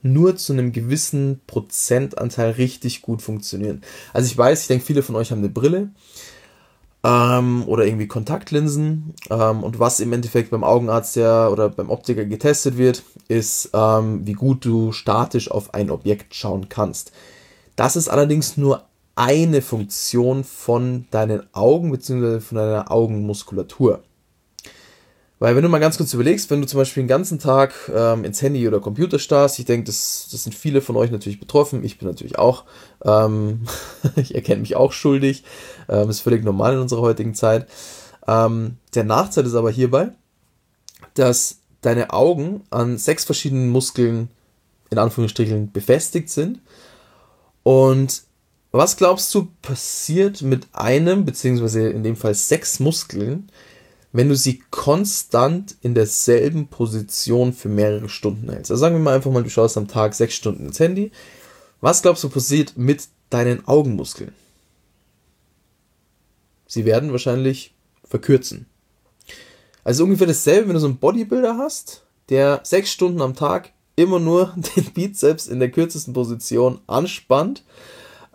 nur 0.00 0.36
zu 0.36 0.54
einem 0.54 0.72
gewissen 0.72 1.42
Prozentanteil 1.46 2.52
richtig 2.52 3.02
gut 3.02 3.20
funktionieren. 3.20 3.82
Also 4.14 4.30
ich 4.30 4.38
weiß, 4.38 4.62
ich 4.62 4.68
denke, 4.68 4.86
viele 4.86 5.02
von 5.02 5.16
euch 5.16 5.30
haben 5.30 5.40
eine 5.40 5.50
Brille 5.50 5.90
ähm, 7.04 7.64
oder 7.66 7.84
irgendwie 7.84 8.08
Kontaktlinsen. 8.08 9.14
Ähm, 9.30 9.62
und 9.62 9.78
was 9.78 10.00
im 10.00 10.12
Endeffekt 10.12 10.50
beim 10.50 10.64
Augenarzt 10.64 11.16
ja 11.16 11.48
oder 11.48 11.68
beim 11.68 11.90
Optiker 11.90 12.24
getestet 12.24 12.78
wird, 12.78 13.02
ist, 13.28 13.70
ähm, 13.74 14.26
wie 14.26 14.32
gut 14.32 14.64
du 14.64 14.92
statisch 14.92 15.50
auf 15.50 15.74
ein 15.74 15.90
Objekt 15.90 16.34
schauen 16.34 16.68
kannst. 16.68 17.12
Das 17.76 17.96
ist 17.96 18.08
allerdings 18.08 18.56
nur 18.56 18.84
eine 19.16 19.62
Funktion 19.62 20.42
von 20.42 21.06
deinen 21.10 21.42
Augen 21.52 21.92
bzw. 21.92 22.40
von 22.40 22.56
deiner 22.56 22.90
Augenmuskulatur. 22.90 24.02
Weil 25.40 25.56
wenn 25.56 25.62
du 25.62 25.68
mal 25.68 25.80
ganz 25.80 25.96
kurz 25.96 26.14
überlegst, 26.14 26.50
wenn 26.50 26.60
du 26.60 26.66
zum 26.66 26.78
Beispiel 26.78 27.02
den 27.02 27.08
ganzen 27.08 27.38
Tag 27.38 27.74
ähm, 27.92 28.24
ins 28.24 28.40
Handy 28.40 28.66
oder 28.68 28.80
Computer 28.80 29.18
starrst, 29.18 29.58
ich 29.58 29.64
denke, 29.64 29.86
das, 29.86 30.28
das 30.30 30.44
sind 30.44 30.54
viele 30.54 30.80
von 30.80 30.96
euch 30.96 31.10
natürlich 31.10 31.40
betroffen, 31.40 31.84
ich 31.84 31.98
bin 31.98 32.08
natürlich 32.08 32.38
auch, 32.38 32.64
ähm, 33.04 33.62
ich 34.16 34.34
erkenne 34.34 34.60
mich 34.60 34.76
auch 34.76 34.92
schuldig, 34.92 35.44
ähm, 35.88 36.08
ist 36.08 36.20
völlig 36.20 36.44
normal 36.44 36.74
in 36.74 36.80
unserer 36.80 37.02
heutigen 37.02 37.34
Zeit. 37.34 37.66
Ähm, 38.26 38.78
der 38.94 39.04
Nachteil 39.04 39.44
ist 39.44 39.54
aber 39.54 39.70
hierbei, 39.70 40.12
dass 41.14 41.58
deine 41.80 42.12
Augen 42.12 42.62
an 42.70 42.96
sechs 42.96 43.24
verschiedenen 43.24 43.70
Muskeln 43.70 44.30
in 44.90 44.98
Anführungsstrichen 44.98 45.72
befestigt 45.72 46.30
sind 46.30 46.60
und 47.64 48.22
was 48.70 48.96
glaubst 48.96 49.34
du 49.34 49.48
passiert 49.62 50.42
mit 50.42 50.66
einem, 50.72 51.24
beziehungsweise 51.24 51.88
in 51.90 52.02
dem 52.02 52.16
Fall 52.16 52.34
sechs 52.34 52.80
Muskeln, 52.80 53.48
wenn 54.14 54.28
du 54.28 54.36
sie 54.36 54.62
konstant 54.70 55.74
in 55.82 55.96
derselben 55.96 56.68
Position 56.68 57.52
für 57.52 57.68
mehrere 57.68 58.08
Stunden 58.08 58.48
hältst. 58.48 58.70
Also 58.70 58.80
sagen 58.80 58.94
wir 58.94 59.02
mal 59.02 59.16
einfach 59.16 59.32
mal, 59.32 59.42
du 59.42 59.50
schaust 59.50 59.76
am 59.76 59.88
Tag 59.88 60.14
sechs 60.14 60.34
Stunden 60.36 60.66
ins 60.66 60.78
Handy. 60.78 61.10
Was 61.80 62.00
glaubst 62.00 62.22
du 62.22 62.28
passiert 62.28 62.78
mit 62.78 63.08
deinen 63.30 63.66
Augenmuskeln? 63.66 64.32
Sie 66.68 66.84
werden 66.84 67.10
wahrscheinlich 67.10 67.74
verkürzen. 68.04 68.66
Also 69.82 70.04
ungefähr 70.04 70.28
dasselbe, 70.28 70.68
wenn 70.68 70.74
du 70.74 70.80
so 70.80 70.86
einen 70.86 70.98
Bodybuilder 70.98 71.58
hast, 71.58 72.04
der 72.28 72.60
sechs 72.62 72.92
Stunden 72.92 73.20
am 73.20 73.34
Tag 73.34 73.72
immer 73.96 74.20
nur 74.20 74.54
den 74.76 74.92
Bizeps 74.92 75.48
in 75.48 75.58
der 75.58 75.72
kürzesten 75.72 76.14
Position 76.14 76.78
anspannt 76.86 77.64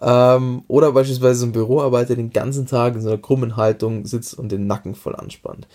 ähm, 0.01 0.63
oder 0.67 0.91
beispielsweise 0.91 1.45
ein 1.45 1.51
Büroarbeiter 1.51 2.15
den 2.15 2.31
ganzen 2.31 2.65
Tag 2.65 2.95
in 2.95 3.01
so 3.01 3.09
einer 3.09 3.17
krummen 3.17 3.55
Haltung 3.55 4.05
sitzt 4.05 4.33
und 4.37 4.51
den 4.51 4.67
Nacken 4.67 4.95
voll 4.95 5.15
anspannt. 5.15 5.67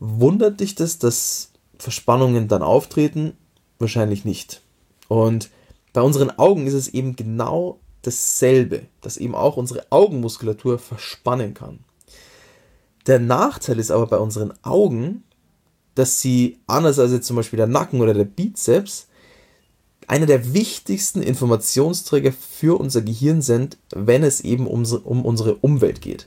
Wundert 0.00 0.60
dich 0.60 0.74
das, 0.74 0.98
dass 0.98 1.50
Verspannungen 1.78 2.48
dann 2.48 2.62
auftreten? 2.62 3.32
Wahrscheinlich 3.78 4.24
nicht. 4.24 4.62
Und 5.08 5.50
bei 5.92 6.00
unseren 6.00 6.30
Augen 6.38 6.66
ist 6.66 6.74
es 6.74 6.88
eben 6.88 7.16
genau 7.16 7.78
dasselbe, 8.02 8.82
dass 9.00 9.16
eben 9.16 9.34
auch 9.34 9.56
unsere 9.56 9.86
Augenmuskulatur 9.90 10.78
verspannen 10.78 11.54
kann. 11.54 11.80
Der 13.06 13.18
Nachteil 13.18 13.78
ist 13.78 13.90
aber 13.90 14.06
bei 14.06 14.18
unseren 14.18 14.52
Augen, 14.62 15.24
dass 15.94 16.20
sie, 16.20 16.60
anders 16.66 16.98
als 16.98 17.10
jetzt 17.10 17.26
zum 17.26 17.36
Beispiel 17.36 17.56
der 17.56 17.66
Nacken 17.66 18.00
oder 18.00 18.14
der 18.14 18.24
Bizeps, 18.24 19.07
einer 20.08 20.26
der 20.26 20.54
wichtigsten 20.54 21.22
Informationsträger 21.22 22.32
für 22.32 22.80
unser 22.80 23.02
Gehirn 23.02 23.42
sind, 23.42 23.76
wenn 23.94 24.24
es 24.24 24.40
eben 24.40 24.66
um, 24.66 24.84
um 25.04 25.24
unsere 25.24 25.54
Umwelt 25.56 26.00
geht. 26.00 26.26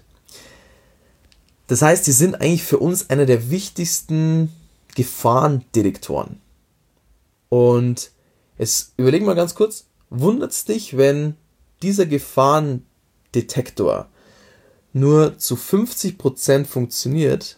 Das 1.67 1.81
heißt, 1.81 2.05
sie 2.05 2.11
sind 2.11 2.35
eigentlich 2.35 2.63
für 2.63 2.77
uns 2.77 3.09
einer 3.09 3.25
der 3.25 3.49
wichtigsten 3.49 4.51
Gefahrendetektoren. 4.95 6.39
Und 7.49 8.11
jetzt 8.57 8.93
überlegen 8.97 9.25
wir 9.25 9.35
ganz 9.35 9.55
kurz, 9.55 9.85
wundert 10.09 10.51
es 10.51 10.65
dich, 10.65 10.97
wenn 10.97 11.35
dieser 11.81 12.05
Gefahrendetektor 12.05 14.09
nur 14.93 15.37
zu 15.37 15.55
50% 15.55 16.65
funktioniert, 16.65 17.57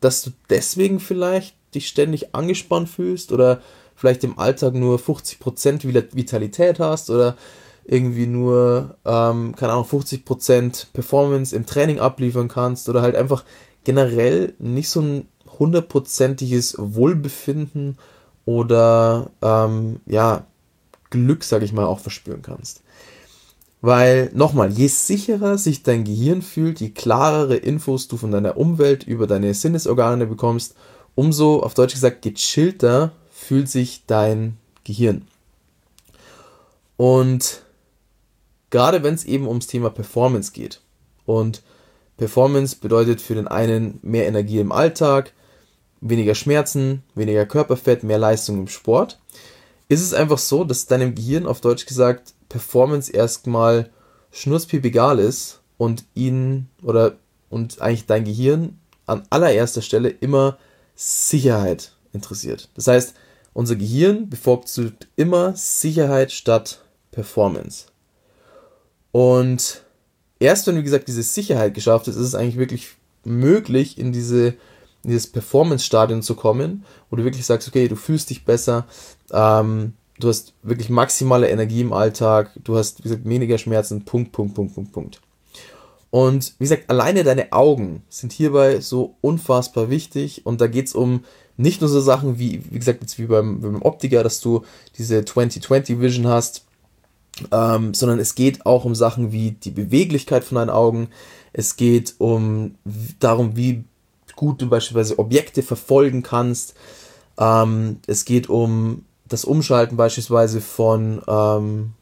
dass 0.00 0.22
du 0.22 0.30
deswegen 0.50 1.00
vielleicht 1.00 1.56
dich 1.74 1.88
ständig 1.88 2.34
angespannt 2.34 2.88
fühlst 2.88 3.32
oder 3.32 3.62
vielleicht 3.94 4.24
im 4.24 4.38
Alltag 4.38 4.74
nur 4.74 4.98
50% 4.98 6.14
Vitalität 6.14 6.80
hast 6.80 7.10
oder 7.10 7.36
irgendwie 7.84 8.26
nur, 8.26 8.96
ähm, 9.04 9.54
keine 9.56 9.72
Ahnung, 9.72 9.86
50% 9.86 10.86
Performance 10.92 11.54
im 11.54 11.66
Training 11.66 11.98
abliefern 11.98 12.48
kannst 12.48 12.88
oder 12.88 13.02
halt 13.02 13.16
einfach 13.16 13.44
generell 13.84 14.54
nicht 14.58 14.88
so 14.88 15.00
ein 15.00 15.28
hundertprozentiges 15.58 16.76
Wohlbefinden 16.78 17.98
oder 18.44 19.30
ähm, 19.42 20.00
ja, 20.06 20.46
Glück, 21.10 21.44
sag 21.44 21.62
ich 21.62 21.72
mal, 21.72 21.86
auch 21.86 22.00
verspüren 22.00 22.42
kannst. 22.42 22.82
Weil, 23.80 24.30
nochmal, 24.32 24.70
je 24.70 24.86
sicherer 24.86 25.58
sich 25.58 25.82
dein 25.82 26.04
Gehirn 26.04 26.40
fühlt, 26.40 26.80
je 26.80 26.90
klarere 26.90 27.56
Infos 27.56 28.06
du 28.06 28.16
von 28.16 28.30
deiner 28.30 28.56
Umwelt 28.56 29.02
über 29.04 29.26
deine 29.26 29.54
Sinnesorgane 29.54 30.26
bekommst, 30.26 30.76
umso, 31.16 31.60
auf 31.60 31.74
Deutsch 31.74 31.94
gesagt, 31.94 32.22
gechillter 32.22 33.12
fühlt 33.42 33.68
sich 33.68 34.04
dein 34.06 34.56
Gehirn. 34.84 35.26
Und 36.96 37.62
gerade 38.70 39.02
wenn 39.02 39.14
es 39.14 39.24
eben 39.24 39.46
ums 39.46 39.66
Thema 39.66 39.90
Performance 39.90 40.52
geht. 40.52 40.80
Und 41.26 41.62
Performance 42.16 42.76
bedeutet 42.76 43.20
für 43.20 43.34
den 43.34 43.48
einen 43.48 43.98
mehr 44.02 44.26
Energie 44.26 44.58
im 44.58 44.72
Alltag, 44.72 45.32
weniger 46.00 46.34
Schmerzen, 46.34 47.02
weniger 47.14 47.46
Körperfett, 47.46 48.02
mehr 48.02 48.18
Leistung 48.18 48.58
im 48.58 48.68
Sport. 48.68 49.20
Ist 49.88 50.02
es 50.02 50.14
einfach 50.14 50.38
so, 50.38 50.64
dass 50.64 50.86
deinem 50.86 51.14
Gehirn 51.14 51.46
auf 51.46 51.60
Deutsch 51.60 51.86
gesagt 51.86 52.34
Performance 52.48 53.12
erstmal 53.12 53.90
schnurzpiep 54.30 54.84
egal 54.84 55.18
ist 55.18 55.60
und 55.78 56.04
ihn 56.14 56.68
oder 56.82 57.16
und 57.50 57.80
eigentlich 57.82 58.06
dein 58.06 58.24
Gehirn 58.24 58.78
an 59.06 59.24
allererster 59.30 59.82
Stelle 59.82 60.08
immer 60.08 60.58
Sicherheit 60.94 61.92
interessiert. 62.12 62.68
Das 62.74 62.86
heißt, 62.86 63.14
unser 63.52 63.76
Gehirn 63.76 64.28
bevorzugt 64.28 65.08
immer 65.16 65.54
Sicherheit 65.54 66.32
statt 66.32 66.82
Performance. 67.10 67.86
Und 69.10 69.82
erst 70.40 70.66
wenn, 70.66 70.76
wie 70.76 70.82
gesagt, 70.82 71.08
diese 71.08 71.22
Sicherheit 71.22 71.74
geschafft 71.74 72.08
ist, 72.08 72.16
ist 72.16 72.26
es 72.26 72.34
eigentlich 72.34 72.56
wirklich 72.56 72.88
möglich, 73.24 73.98
in 73.98 74.12
diese 74.12 74.54
in 75.04 75.10
dieses 75.10 75.26
Performance-Stadion 75.26 76.22
zu 76.22 76.34
kommen, 76.34 76.84
wo 77.10 77.16
du 77.16 77.24
wirklich 77.24 77.44
sagst, 77.44 77.66
okay, 77.68 77.88
du 77.88 77.96
fühlst 77.96 78.30
dich 78.30 78.44
besser, 78.44 78.86
ähm, 79.32 79.94
du 80.20 80.28
hast 80.28 80.54
wirklich 80.62 80.90
maximale 80.90 81.48
Energie 81.48 81.80
im 81.80 81.92
Alltag, 81.92 82.50
du 82.62 82.76
hast, 82.76 83.00
wie 83.00 83.02
gesagt, 83.04 83.24
weniger 83.24 83.58
Schmerzen, 83.58 84.04
Punkt, 84.04 84.32
Punkt, 84.32 84.54
Punkt, 84.54 84.74
Punkt, 84.74 84.92
Punkt. 84.92 85.20
Und 86.10 86.54
wie 86.58 86.64
gesagt, 86.64 86.88
alleine 86.90 87.24
deine 87.24 87.52
Augen 87.52 88.02
sind 88.10 88.32
hierbei 88.32 88.80
so 88.80 89.16
unfassbar 89.22 89.90
wichtig 89.90 90.46
und 90.46 90.60
da 90.60 90.66
geht 90.66 90.86
es 90.86 90.94
um 90.94 91.24
nicht 91.62 91.80
nur 91.80 91.88
so 91.88 92.00
Sachen 92.00 92.38
wie, 92.38 92.62
wie 92.70 92.78
gesagt, 92.78 93.00
jetzt 93.00 93.18
wie 93.18 93.26
beim, 93.26 93.60
beim 93.60 93.82
Optiker, 93.82 94.22
dass 94.22 94.40
du 94.40 94.64
diese 94.98 95.24
2020 95.24 96.00
Vision 96.00 96.26
hast, 96.26 96.64
ähm, 97.50 97.94
sondern 97.94 98.18
es 98.18 98.34
geht 98.34 98.66
auch 98.66 98.84
um 98.84 98.94
Sachen 98.94 99.32
wie 99.32 99.52
die 99.52 99.70
Beweglichkeit 99.70 100.44
von 100.44 100.56
deinen 100.56 100.70
Augen. 100.70 101.08
Es 101.52 101.76
geht 101.76 102.14
um 102.18 102.74
darum, 103.20 103.56
wie 103.56 103.84
gut 104.36 104.60
du 104.60 104.68
beispielsweise 104.68 105.18
Objekte 105.18 105.62
verfolgen 105.62 106.22
kannst. 106.22 106.74
Ähm, 107.38 108.00
es 108.06 108.24
geht 108.24 108.48
um 108.48 109.04
das 109.28 109.44
Umschalten 109.44 109.96
beispielsweise 109.96 110.60
von 110.60 111.22
ähm, 111.26 111.92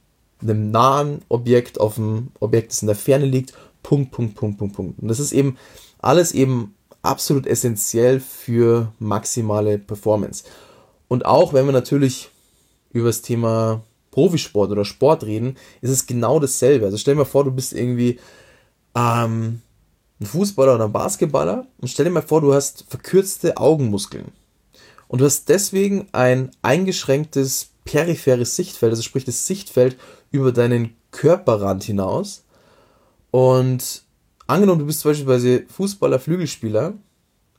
einem 0.42 0.70
nahen 0.70 1.22
Objekt 1.28 1.78
auf 1.78 1.98
ein 1.98 2.32
Objekt, 2.40 2.72
das 2.72 2.82
in 2.82 2.86
der 2.86 2.96
Ferne 2.96 3.26
liegt. 3.26 3.52
Punkt, 3.82 4.10
Punkt, 4.10 4.34
Punkt, 4.34 4.58
Punkt, 4.58 4.74
Punkt. 4.74 4.98
Und 5.00 5.08
das 5.08 5.20
ist 5.20 5.32
eben 5.32 5.56
alles 6.00 6.32
eben 6.32 6.74
absolut 7.02 7.46
essentiell 7.46 8.20
für 8.20 8.92
maximale 8.98 9.78
Performance. 9.78 10.44
Und 11.08 11.26
auch 11.26 11.52
wenn 11.52 11.66
wir 11.66 11.72
natürlich 11.72 12.30
über 12.92 13.08
das 13.08 13.22
Thema 13.22 13.82
Profisport 14.10 14.70
oder 14.70 14.84
Sport 14.84 15.24
reden, 15.24 15.56
ist 15.80 15.90
es 15.90 16.06
genau 16.06 16.40
dasselbe. 16.40 16.86
Also 16.86 16.98
stell 16.98 17.14
dir 17.14 17.20
mal 17.20 17.24
vor, 17.24 17.44
du 17.44 17.50
bist 17.50 17.72
irgendwie 17.72 18.18
ähm, 18.94 19.62
ein 20.20 20.26
Fußballer 20.26 20.74
oder 20.74 20.84
ein 20.84 20.92
Basketballer 20.92 21.66
und 21.78 21.88
stell 21.88 22.04
dir 22.04 22.10
mal 22.10 22.22
vor, 22.22 22.40
du 22.40 22.52
hast 22.52 22.84
verkürzte 22.88 23.56
Augenmuskeln. 23.56 24.32
Und 25.08 25.20
du 25.20 25.24
hast 25.24 25.48
deswegen 25.48 26.08
ein 26.12 26.50
eingeschränktes 26.62 27.70
peripheres 27.84 28.54
Sichtfeld, 28.54 28.90
also 28.90 29.02
sprich 29.02 29.24
das 29.24 29.46
Sichtfeld 29.46 29.96
über 30.30 30.52
deinen 30.52 30.94
Körperrand 31.10 31.82
hinaus. 31.82 32.44
Und 33.30 34.02
angenommen, 34.50 34.80
du 34.80 34.86
bist 34.86 35.04
beispielsweise 35.04 35.64
Fußballer, 35.68 36.18
Flügelspieler, 36.18 36.94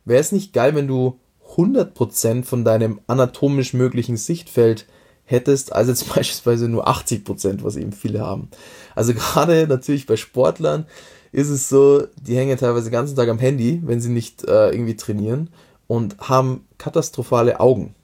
wäre 0.05 0.21
es 0.21 0.31
nicht 0.31 0.53
geil, 0.53 0.75
wenn 0.75 0.87
du 0.87 1.19
100% 1.55 2.43
von 2.43 2.63
deinem 2.63 3.01
anatomisch 3.07 3.73
möglichen 3.73 4.17
Sichtfeld 4.17 4.85
hättest, 5.25 5.73
als 5.73 5.87
jetzt 5.87 6.07
beispielsweise 6.15 6.67
nur 6.67 6.87
80 6.87 7.23
Prozent, 7.23 7.63
was 7.63 7.75
eben 7.75 7.91
viele 7.91 8.21
haben. 8.21 8.49
Also 8.95 9.13
gerade 9.13 9.67
natürlich 9.67 10.05
bei 10.05 10.15
Sportlern 10.15 10.85
ist 11.31 11.49
es 11.49 11.69
so, 11.69 12.05
die 12.21 12.35
hängen 12.35 12.57
teilweise 12.57 12.89
den 12.89 12.93
ganzen 12.93 13.15
Tag 13.15 13.29
am 13.29 13.39
Handy, 13.39 13.81
wenn 13.85 14.01
sie 14.01 14.09
nicht 14.09 14.43
äh, 14.45 14.69
irgendwie 14.69 14.97
trainieren 14.97 15.49
und 15.87 16.17
haben 16.19 16.65
katastrophale 16.77 17.59
Augen, 17.59 17.95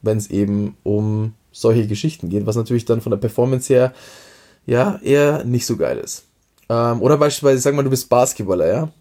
wenn 0.00 0.18
es 0.18 0.30
eben 0.30 0.76
um 0.84 1.34
solche 1.50 1.86
Geschichten 1.88 2.28
geht, 2.28 2.46
was 2.46 2.56
natürlich 2.56 2.84
dann 2.84 3.00
von 3.00 3.10
der 3.10 3.18
Performance 3.18 3.72
her 3.72 3.92
ja 4.64 5.00
eher 5.02 5.44
nicht 5.44 5.66
so 5.66 5.76
geil 5.76 5.98
ist. 5.98 6.27
Ähm, 6.68 7.02
oder 7.02 7.16
beispielsweise, 7.16 7.60
sag 7.60 7.74
mal, 7.74 7.82
du 7.82 7.90
bist 7.90 8.08
Basketballer, 8.08 8.66
ja, 8.66 8.92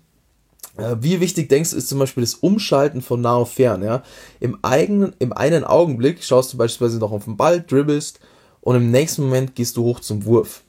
äh, 0.78 0.96
wie 1.02 1.20
wichtig 1.20 1.50
denkst 1.50 1.72
du, 1.72 1.78
ist 1.78 1.90
zum 1.90 2.00
Beispiel 2.00 2.22
das 2.22 2.36
Umschalten 2.36 3.02
von 3.02 3.22
nah 3.22 3.36
auf 3.36 3.54
fern, 3.54 3.84
ja? 3.84 4.04
Im 4.40 4.58
eigenen, 4.64 5.14
im 5.20 5.34
einen 5.34 5.64
Augenblick 5.64 6.24
schaust 6.24 6.54
du 6.54 6.58
beispielsweise 6.58 7.00
noch 7.00 7.12
auf 7.12 7.26
den 7.26 7.38
Ball, 7.38 7.62
dribbelst 7.62 8.20
und 8.62 8.76
im 8.76 8.92
nächsten 8.92 9.24
Moment 9.24 9.56
gehst 9.56 9.78
du 9.78 9.84
hoch 9.84 10.00
zum 10.00 10.26
Wurf. 10.26 10.64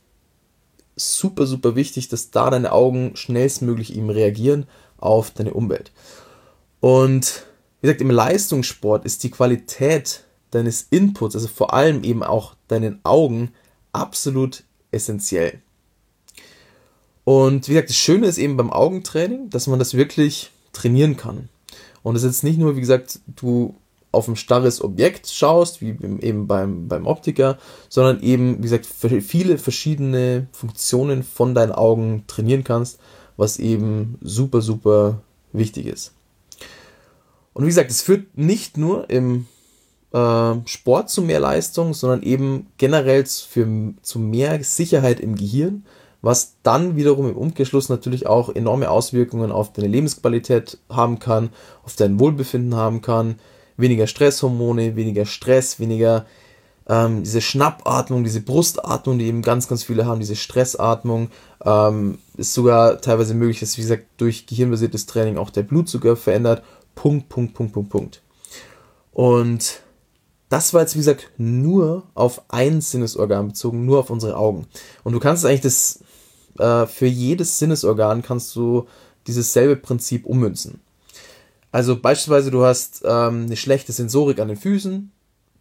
Super, 0.97 1.47
super 1.47 1.77
wichtig, 1.77 2.09
dass 2.09 2.31
da 2.31 2.51
deine 2.51 2.73
Augen 2.73 3.15
schnellstmöglich 3.15 3.95
eben 3.95 4.11
reagieren 4.11 4.67
auf 4.97 5.31
deine 5.31 5.55
Umwelt. 5.55 5.93
Und 6.81 7.45
wie 7.81 7.87
gesagt, 7.87 8.01
im 8.01 8.11
Leistungssport 8.11 9.05
ist 9.05 9.23
die 9.23 9.31
Qualität 9.31 10.25
deines 10.51 10.87
Inputs, 10.91 11.37
also 11.37 11.47
vor 11.47 11.75
allem 11.75 12.03
eben 12.03 12.23
auch 12.23 12.55
deinen 12.67 13.01
Augen, 13.05 13.53
absolut 13.93 14.65
essentiell. 14.91 15.61
Und 17.29 17.69
wie 17.69 17.75
gesagt, 17.75 17.91
das 17.91 17.97
Schöne 17.99 18.27
ist 18.27 18.39
eben 18.39 18.57
beim 18.57 18.73
Augentraining, 18.73 19.51
dass 19.51 19.67
man 19.67 19.79
das 19.79 19.93
wirklich 19.93 20.51
trainieren 20.73 21.19
kann. 21.19 21.51
Und 22.03 22.17
es 22.17 22.23
ist 22.23 22.37
jetzt 22.37 22.43
nicht 22.43 22.59
nur, 22.59 22.75
wie 22.75 22.81
gesagt, 22.81 23.21
du 23.37 23.75
auf 24.13 24.29
ein 24.29 24.37
starres 24.37 24.83
Objekt 24.83 25.29
schaust, 25.29 25.83
wie 25.83 25.89
eben 25.89 26.47
beim, 26.47 26.89
beim 26.89 27.07
Optiker, 27.07 27.59
sondern 27.91 28.23
eben, 28.23 28.57
wie 28.57 28.63
gesagt, 28.63 28.87
viele 28.87 29.59
verschiedene 29.59 30.47
Funktionen 30.53 31.23
von 31.23 31.55
deinen 31.55 31.73
Augen 31.73 32.25
trainieren 32.29 32.65
kannst, 32.65 32.99
was 33.37 33.59
eben 33.59 34.17
super, 34.23 34.63
super 34.63 35.21
wichtig 35.53 35.85
ist. 35.85 36.15
Und 37.53 37.65
wie 37.65 37.69
gesagt, 37.69 37.91
es 37.91 38.01
führt 38.01 38.39
nicht 38.39 38.79
nur 38.79 39.11
im 39.11 39.47
äh, 40.15 40.55
Sport 40.65 41.11
zu 41.11 41.21
mehr 41.21 41.41
Leistung, 41.41 41.93
sondern 41.93 42.23
eben 42.23 42.69
generell 42.79 43.27
für, 43.27 43.69
zu 44.01 44.19
mehr 44.19 44.65
Sicherheit 44.65 45.21
im 45.21 45.35
Gehirn, 45.37 45.85
was 46.29 46.57
dann 46.63 46.95
wiederum 46.95 47.27
im 47.31 47.39
Umkehrschluss 47.39 47.89
natürlich 47.89 48.27
auch 48.27 48.55
enorme 48.55 48.91
Auswirkungen 48.91 49.51
auf 49.51 49.73
deine 49.73 49.89
Lebensqualität 49.89 50.77
haben 50.91 51.19
kann, 51.19 51.49
auf 51.85 51.97
dein 51.97 52.21
Wohlbefinden 52.21 52.75
haben 52.75 53.01
kann, 53.01 53.37
weniger 53.79 54.07
Stresshormone, 54.07 54.95
weniger 54.95 55.25
Stress, 55.25 55.81
weniger 55.81 56.27
ähm, 56.87 57.23
diese 57.23 57.41
Schnappatmung, 57.41 58.25
diese 58.25 58.43
Brustatmung, 58.43 59.19
die 59.19 59.25
eben 59.25 59.41
ganz, 59.41 59.69
ganz 59.69 59.85
viele 59.85 60.05
haben, 60.05 60.21
diese 60.21 60.37
Stressatmung, 60.37 61.31
ähm, 61.65 62.19
ist 62.37 62.53
sogar 62.53 63.01
teilweise 63.01 63.33
möglich, 63.33 63.61
dass, 63.61 63.79
wie 63.79 63.83
gesagt, 63.83 64.05
durch 64.19 64.47
gehirnbasiertes 64.47 65.07
Training 65.07 65.39
auch 65.39 65.49
der 65.49 65.63
Blutzucker 65.63 66.15
verändert. 66.15 66.63
Punkt, 66.95 67.31
Punkt, 67.31 67.55
Punkt, 67.55 67.73
Punkt, 67.73 67.89
Punkt. 67.89 68.23
Und 69.13 69.81
das 70.51 70.75
war 70.75 70.83
jetzt, 70.83 70.95
wie 70.95 71.01
gesagt, 71.01 71.31
nur 71.39 72.03
auf 72.15 72.43
ein 72.49 72.83
Sinnesorgan 72.83 73.49
bezogen, 73.49 73.87
nur 73.87 74.01
auf 74.01 74.11
unsere 74.11 74.37
Augen. 74.37 74.67
Und 75.05 75.15
du 75.15 75.21
kannst 75.21 75.47
eigentlich 75.47 75.63
das, 75.63 76.01
äh, 76.59 76.87
für 76.87 77.07
jedes 77.07 77.59
Sinnesorgan 77.59 78.23
kannst 78.23 78.55
du 78.57 78.87
dieses 79.27 79.53
selbe 79.53 79.77
Prinzip 79.77 80.27
ummünzen. 80.27 80.81
Also 81.71 81.99
beispielsweise 81.99 82.51
du 82.51 82.65
hast 82.65 83.03
ähm, 83.05 83.45
eine 83.47 83.57
schlechte 83.57 83.93
Sensorik 83.93 84.41
an 84.41 84.49
den 84.49 84.57
Füßen, 84.57 85.13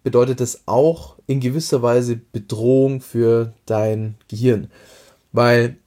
bedeutet 0.04 0.40
das 0.40 0.62
auch 0.66 1.18
in 1.28 1.42
gewisser 1.42 1.82
Weise 1.82 2.16
Bedrohung 2.16 3.02
für 3.02 3.54
dein 3.66 4.16
Gehirn. 4.30 4.72
Weil, 5.34 5.78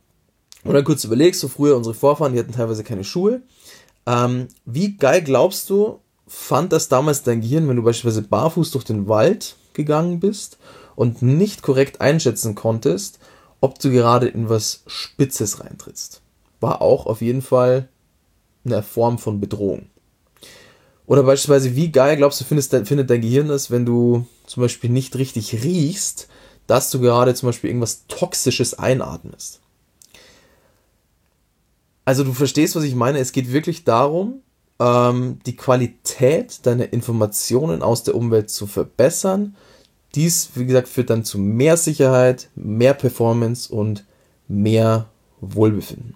wenn 0.62 0.74
du 0.74 0.84
kurz 0.84 1.04
überlegst, 1.04 1.40
so 1.40 1.48
früher 1.48 1.76
unsere 1.76 1.94
Vorfahren, 1.94 2.34
die 2.34 2.38
hatten 2.38 2.52
teilweise 2.52 2.84
keine 2.84 3.04
Schuhe. 3.04 3.40
Ähm, 4.06 4.48
wie 4.66 4.96
geil 4.98 5.22
glaubst 5.22 5.70
du, 5.70 6.00
fand 6.26 6.72
das 6.72 6.88
damals 6.88 7.22
dein 7.22 7.40
Gehirn, 7.40 7.66
wenn 7.68 7.76
du 7.76 7.82
beispielsweise 7.82 8.22
barfuß 8.22 8.70
durch 8.72 8.84
den 8.84 9.08
Wald 9.08 9.56
gegangen 9.72 10.20
bist 10.20 10.58
und 10.96 11.22
nicht 11.22 11.62
korrekt 11.62 12.02
einschätzen 12.02 12.54
konntest, 12.54 13.18
ob 13.60 13.78
du 13.78 13.90
gerade 13.90 14.28
in 14.28 14.48
was 14.48 14.82
Spitzes 14.86 15.60
reintrittst. 15.60 16.22
War 16.60 16.82
auch 16.82 17.06
auf 17.06 17.20
jeden 17.20 17.42
Fall 17.42 17.88
eine 18.64 18.82
Form 18.82 19.18
von 19.18 19.40
Bedrohung. 19.40 19.86
Oder 21.06 21.24
beispielsweise, 21.24 21.74
wie 21.74 21.90
geil 21.90 22.16
glaubst 22.16 22.40
du, 22.40 22.44
findest, 22.44 22.70
findet 22.86 23.10
dein 23.10 23.20
Gehirn 23.20 23.48
das, 23.48 23.70
wenn 23.70 23.84
du 23.84 24.26
zum 24.46 24.62
Beispiel 24.62 24.90
nicht 24.90 25.16
richtig 25.16 25.64
riechst, 25.64 26.28
dass 26.66 26.90
du 26.90 27.00
gerade 27.00 27.34
zum 27.34 27.48
Beispiel 27.48 27.70
irgendwas 27.70 28.06
Toxisches 28.06 28.78
einatmest? 28.78 29.60
Also 32.04 32.24
du 32.24 32.32
verstehst, 32.32 32.76
was 32.76 32.84
ich 32.84 32.94
meine. 32.94 33.18
Es 33.18 33.32
geht 33.32 33.52
wirklich 33.52 33.84
darum, 33.84 34.42
ähm, 34.78 35.40
die 35.46 35.56
Qualität 35.56 36.64
deiner 36.64 36.92
Informationen 36.92 37.82
aus 37.82 38.04
der 38.04 38.14
Umwelt 38.14 38.50
zu 38.50 38.66
verbessern. 38.66 39.56
Dies, 40.14 40.50
wie 40.54 40.66
gesagt, 40.66 40.88
führt 40.88 41.10
dann 41.10 41.24
zu 41.24 41.38
mehr 41.38 41.76
Sicherheit, 41.76 42.48
mehr 42.54 42.94
Performance 42.94 43.72
und 43.72 44.04
mehr 44.48 45.08
Wohlbefinden. 45.40 46.14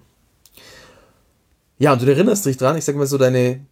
Ja, 1.79 1.93
und 1.93 2.03
du 2.03 2.07
erinnerst 2.07 2.47
dich 2.47 2.57
dran, 2.57 2.77
ich 2.77 2.85
sag 2.85 2.97
mal 2.97 3.07
so, 3.07 3.19
deine 3.19 3.65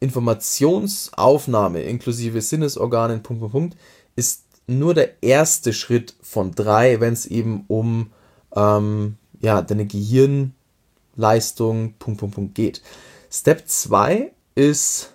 Informationsaufnahme 0.00 1.82
inklusive 1.82 2.40
Sinnesorganen, 2.40 3.22
Punkt, 3.22 3.40
Punkt, 3.40 3.52
Punkt, 3.52 3.76
ist 4.16 4.44
nur 4.66 4.94
der 4.94 5.22
erste 5.22 5.72
Schritt 5.72 6.14
von 6.20 6.54
drei, 6.54 7.00
wenn 7.00 7.12
es 7.12 7.26
eben 7.26 7.64
um 7.68 8.10
ähm, 8.54 9.16
ja, 9.40 9.62
deine 9.62 9.86
Gehirnleistung, 9.86 11.94
Punkt, 11.98 12.20
Punkt, 12.20 12.34
Punkt 12.34 12.54
geht. 12.54 12.82
Step 13.30 13.68
2 13.68 14.32
ist 14.54 15.12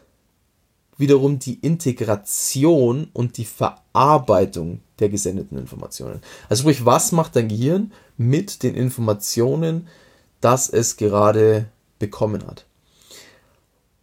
wiederum 0.98 1.40
die 1.40 1.60
Integration 1.60 3.08
und 3.14 3.38
die 3.38 3.46
Verarbeitung 3.46 4.82
der 5.00 5.10
gesendeten 5.10 5.58
Informationen. 5.58 6.22
Also 6.50 6.62
sprich, 6.62 6.86
was 6.86 7.12
macht 7.12 7.36
dein 7.36 7.48
Gehirn 7.48 7.92
mit 8.18 8.64
den 8.64 8.76
Informationen, 8.76 9.88
das 10.42 10.70
es 10.70 10.98
gerade 10.98 11.68
bekommen 12.00 12.46
hat? 12.46 12.66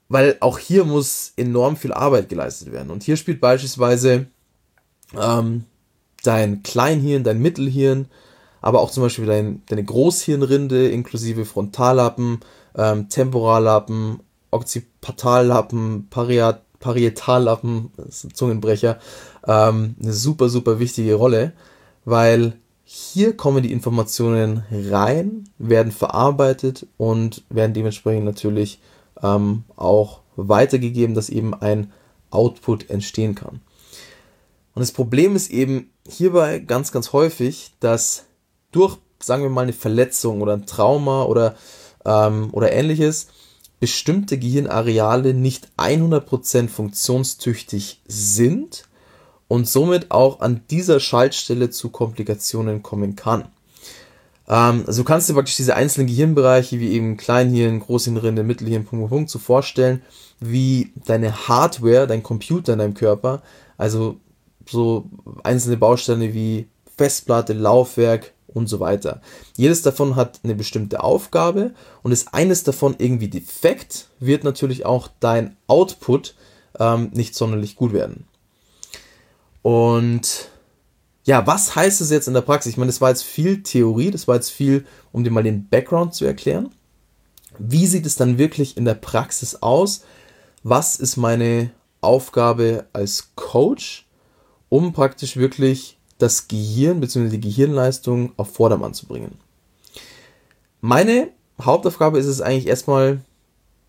Weil 0.08 0.36
auch 0.40 0.58
hier 0.58 0.84
muss 0.84 1.32
enorm 1.36 1.76
viel 1.76 1.92
Arbeit 1.92 2.28
geleistet 2.28 2.70
werden. 2.70 2.90
Und 2.90 3.02
hier 3.02 3.16
spielt 3.16 3.40
beispielsweise 3.40 4.26
ähm, 5.18 5.64
dein 6.22 6.62
Kleinhirn, 6.62 7.24
dein 7.24 7.40
Mittelhirn, 7.40 8.06
aber 8.60 8.80
auch 8.80 8.90
zum 8.90 9.02
Beispiel 9.02 9.26
dein, 9.26 9.62
deine 9.66 9.84
Großhirnrinde 9.84 10.88
inklusive 10.88 11.44
Frontallappen, 11.44 12.40
ähm, 12.76 13.08
Temporallappen, 13.08 14.20
Occipitallappen, 14.50 16.08
Pariat, 16.08 16.62
Parietallappen, 16.84 17.90
Zungenbrecher, 18.10 18.98
ähm, 19.46 19.96
eine 20.02 20.12
super, 20.12 20.50
super 20.50 20.78
wichtige 20.78 21.14
Rolle, 21.14 21.54
weil 22.04 22.58
hier 22.84 23.34
kommen 23.34 23.62
die 23.62 23.72
Informationen 23.72 24.64
rein, 24.70 25.48
werden 25.56 25.92
verarbeitet 25.92 26.86
und 26.98 27.42
werden 27.48 27.72
dementsprechend 27.72 28.26
natürlich 28.26 28.80
ähm, 29.22 29.64
auch 29.76 30.20
weitergegeben, 30.36 31.14
dass 31.14 31.30
eben 31.30 31.54
ein 31.54 31.90
Output 32.30 32.90
entstehen 32.90 33.34
kann. 33.34 33.60
Und 34.74 34.80
das 34.80 34.92
Problem 34.92 35.34
ist 35.34 35.50
eben 35.50 35.90
hierbei 36.06 36.58
ganz, 36.58 36.92
ganz 36.92 37.14
häufig, 37.14 37.72
dass 37.80 38.26
durch, 38.72 38.98
sagen 39.22 39.42
wir 39.42 39.48
mal, 39.50 39.62
eine 39.62 39.72
Verletzung 39.72 40.42
oder 40.42 40.52
ein 40.52 40.66
Trauma 40.66 41.22
oder 41.22 41.54
ähm, 42.04 42.50
oder 42.52 42.72
ähnliches 42.72 43.28
bestimmte 43.84 44.38
Gehirnareale 44.38 45.34
nicht 45.34 45.68
100% 45.76 46.68
funktionstüchtig 46.68 48.00
sind 48.08 48.84
und 49.46 49.68
somit 49.68 50.10
auch 50.10 50.40
an 50.40 50.62
dieser 50.70 51.00
Schaltstelle 51.00 51.68
zu 51.68 51.90
Komplikationen 51.90 52.82
kommen 52.82 53.14
kann. 53.14 53.42
Ähm, 54.48 54.84
also 54.86 55.02
du 55.02 55.04
kannst 55.04 55.28
dir 55.28 55.34
praktisch 55.34 55.56
diese 55.56 55.76
einzelnen 55.76 56.06
Gehirnbereiche 56.06 56.80
wie 56.80 56.92
eben 56.92 57.18
Kleinhirn, 57.18 57.80
Großhirnrinde, 57.80 58.42
Mittelhirn, 58.42 58.86
Punkt, 58.86 59.00
Punkt, 59.02 59.10
Punkt 59.10 59.30
so 59.30 59.38
vorstellen, 59.38 60.00
wie 60.40 60.94
deine 61.04 61.46
Hardware, 61.46 62.06
dein 62.06 62.22
Computer 62.22 62.72
in 62.72 62.78
deinem 62.78 62.94
Körper, 62.94 63.42
also 63.76 64.16
so 64.66 65.10
einzelne 65.42 65.76
Bausteine 65.76 66.32
wie 66.32 66.68
Festplatte, 66.96 67.52
Laufwerk, 67.52 68.32
und 68.54 68.68
so 68.68 68.80
weiter. 68.80 69.20
Jedes 69.56 69.82
davon 69.82 70.16
hat 70.16 70.40
eine 70.42 70.54
bestimmte 70.54 71.02
Aufgabe 71.02 71.72
und 72.02 72.12
ist 72.12 72.32
eines 72.32 72.64
davon 72.64 72.94
irgendwie 72.98 73.28
defekt, 73.28 74.08
wird 74.20 74.44
natürlich 74.44 74.86
auch 74.86 75.08
dein 75.20 75.56
Output 75.66 76.34
ähm, 76.78 77.10
nicht 77.12 77.34
sonderlich 77.34 77.76
gut 77.76 77.92
werden. 77.92 78.26
Und 79.62 80.48
ja, 81.24 81.46
was 81.46 81.74
heißt 81.74 82.00
es 82.00 82.10
jetzt 82.10 82.28
in 82.28 82.34
der 82.34 82.42
Praxis? 82.42 82.72
Ich 82.72 82.76
meine, 82.76 82.90
das 82.90 83.00
war 83.00 83.08
jetzt 83.08 83.24
viel 83.24 83.62
Theorie, 83.62 84.10
das 84.10 84.28
war 84.28 84.36
jetzt 84.36 84.50
viel, 84.50 84.86
um 85.10 85.24
dir 85.24 85.30
mal 85.30 85.42
den 85.42 85.68
Background 85.68 86.14
zu 86.14 86.24
erklären. 86.24 86.70
Wie 87.58 87.86
sieht 87.86 88.06
es 88.06 88.16
dann 88.16 88.38
wirklich 88.38 88.76
in 88.76 88.84
der 88.84 88.94
Praxis 88.94 89.56
aus? 89.56 90.04
Was 90.62 90.96
ist 90.96 91.16
meine 91.16 91.70
Aufgabe 92.00 92.86
als 92.92 93.30
Coach, 93.36 94.06
um 94.68 94.92
praktisch 94.92 95.36
wirklich 95.36 95.93
das 96.18 96.48
Gehirn 96.48 97.00
bzw. 97.00 97.28
die 97.28 97.40
Gehirnleistung 97.40 98.32
auf 98.36 98.54
Vordermann 98.54 98.94
zu 98.94 99.06
bringen. 99.06 99.38
Meine 100.80 101.28
Hauptaufgabe 101.60 102.18
ist 102.18 102.26
es 102.26 102.40
eigentlich 102.40 102.66
erstmal 102.66 103.20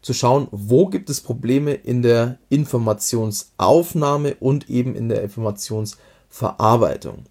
zu 0.01 0.13
schauen, 0.13 0.47
wo 0.51 0.87
gibt 0.87 1.09
es 1.09 1.19
Probleme 1.19 1.73
in 1.73 2.03
der 2.03 2.37
Informationsaufnahme 2.49 4.35
und 4.39 4.69
eben 4.69 4.95
in 4.95 5.09
der 5.09 5.23
Informationsverarbeitung. 5.23 7.25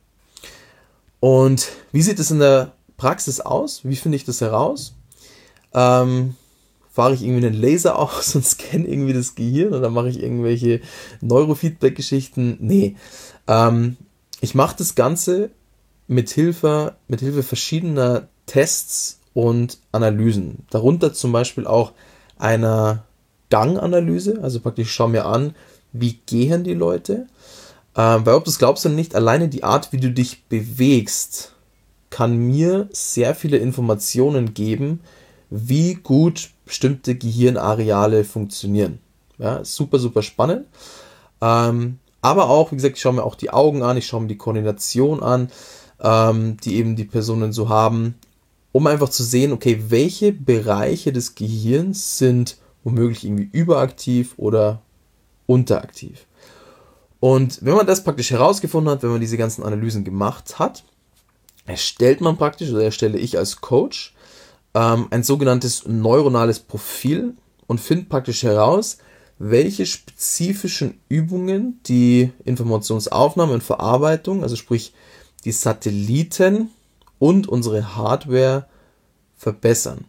Und 1.20 1.68
wie 1.92 2.02
sieht 2.02 2.18
es 2.18 2.30
in 2.30 2.40
der 2.40 2.72
Praxis 2.96 3.40
aus? 3.40 3.84
Wie 3.84 3.96
finde 3.96 4.16
ich 4.16 4.24
das 4.24 4.40
heraus? 4.40 4.94
Ähm, 5.72 6.34
fahre 6.90 7.14
ich 7.14 7.22
irgendwie 7.22 7.46
einen 7.46 7.60
Laser 7.60 7.98
aus 7.98 8.34
und 8.34 8.44
scanne 8.44 8.86
irgendwie 8.86 9.12
das 9.12 9.34
Gehirn 9.34 9.72
oder 9.72 9.90
mache 9.90 10.08
ich 10.08 10.22
irgendwelche 10.22 10.80
Neurofeedback-Geschichten? 11.20 12.58
Nee. 12.60 12.96
Ähm, 13.46 13.96
ich 14.40 14.54
mache 14.54 14.76
das 14.78 14.94
Ganze 14.94 15.50
mit 16.06 16.30
Hilfe, 16.30 16.96
mit 17.08 17.20
Hilfe 17.20 17.42
verschiedener 17.42 18.28
Tests 18.46 19.20
und 19.32 19.78
Analysen. 19.92 20.66
Darunter 20.70 21.12
zum 21.12 21.32
Beispiel 21.32 21.66
auch 21.66 21.92
einer 22.38 23.04
Ganganalyse, 23.50 24.40
also 24.42 24.60
praktisch 24.60 24.92
schau 24.92 25.08
mir 25.08 25.26
an, 25.26 25.54
wie 25.92 26.18
gehen 26.26 26.64
die 26.64 26.74
Leute. 26.74 27.26
Ähm, 27.96 28.26
weil 28.26 28.34
ob 28.34 28.44
du 28.44 28.50
es 28.50 28.58
glaubst 28.58 28.84
oder 28.84 28.94
nicht, 28.94 29.14
alleine 29.14 29.48
die 29.48 29.64
Art, 29.64 29.92
wie 29.92 30.00
du 30.00 30.10
dich 30.10 30.44
bewegst, 30.44 31.52
kann 32.10 32.36
mir 32.36 32.88
sehr 32.92 33.34
viele 33.34 33.58
Informationen 33.58 34.54
geben, 34.54 35.00
wie 35.50 35.94
gut 35.94 36.50
bestimmte 36.64 37.14
Gehirnareale 37.14 38.24
funktionieren. 38.24 38.98
Ja, 39.38 39.64
super, 39.64 39.98
super 39.98 40.22
spannend. 40.22 40.66
Ähm, 41.40 41.98
aber 42.24 42.48
auch, 42.48 42.72
wie 42.72 42.76
gesagt, 42.76 42.96
ich 42.96 43.02
schaue 43.02 43.12
mir 43.12 43.22
auch 43.22 43.34
die 43.34 43.50
Augen 43.50 43.82
an, 43.82 43.98
ich 43.98 44.06
schaue 44.06 44.22
mir 44.22 44.28
die 44.28 44.38
Koordination 44.38 45.22
an, 45.22 45.50
ähm, 46.00 46.56
die 46.64 46.76
eben 46.76 46.96
die 46.96 47.04
Personen 47.04 47.52
so 47.52 47.68
haben, 47.68 48.14
um 48.72 48.86
einfach 48.86 49.10
zu 49.10 49.22
sehen, 49.22 49.52
okay, 49.52 49.84
welche 49.88 50.32
Bereiche 50.32 51.12
des 51.12 51.34
Gehirns 51.34 52.16
sind 52.16 52.56
womöglich 52.82 53.24
irgendwie 53.24 53.50
überaktiv 53.52 54.32
oder 54.38 54.80
unteraktiv. 55.44 56.24
Und 57.20 57.62
wenn 57.62 57.74
man 57.74 57.86
das 57.86 58.02
praktisch 58.02 58.30
herausgefunden 58.30 58.90
hat, 58.90 59.02
wenn 59.02 59.10
man 59.10 59.20
diese 59.20 59.36
ganzen 59.36 59.62
Analysen 59.62 60.02
gemacht 60.02 60.58
hat, 60.58 60.82
erstellt 61.66 62.22
man 62.22 62.38
praktisch, 62.38 62.70
oder 62.70 62.84
erstelle 62.84 63.18
ich 63.18 63.36
als 63.36 63.60
Coach, 63.60 64.14
ähm, 64.72 65.08
ein 65.10 65.24
sogenanntes 65.24 65.86
neuronales 65.86 66.58
Profil 66.58 67.34
und 67.66 67.82
findet 67.82 68.08
praktisch 68.08 68.44
heraus, 68.44 68.96
welche 69.38 69.86
spezifischen 69.86 71.00
Übungen 71.08 71.80
die 71.86 72.32
Informationsaufnahme 72.44 73.52
und 73.52 73.62
Verarbeitung, 73.62 74.42
also 74.42 74.56
sprich 74.56 74.92
die 75.44 75.52
Satelliten 75.52 76.70
und 77.18 77.48
unsere 77.48 77.96
Hardware 77.96 78.66
verbessern. 79.36 80.04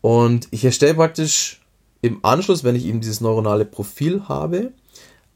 Und 0.00 0.48
ich 0.50 0.64
erstelle 0.64 0.94
praktisch 0.94 1.60
im 2.00 2.24
Anschluss, 2.24 2.64
wenn 2.64 2.76
ich 2.76 2.86
eben 2.86 3.00
dieses 3.00 3.20
neuronale 3.20 3.64
Profil 3.64 4.28
habe, 4.28 4.72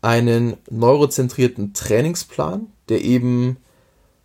einen 0.01 0.57
neurozentrierten 0.71 1.75
Trainingsplan, 1.75 2.69
der 2.89 3.03
eben 3.03 3.57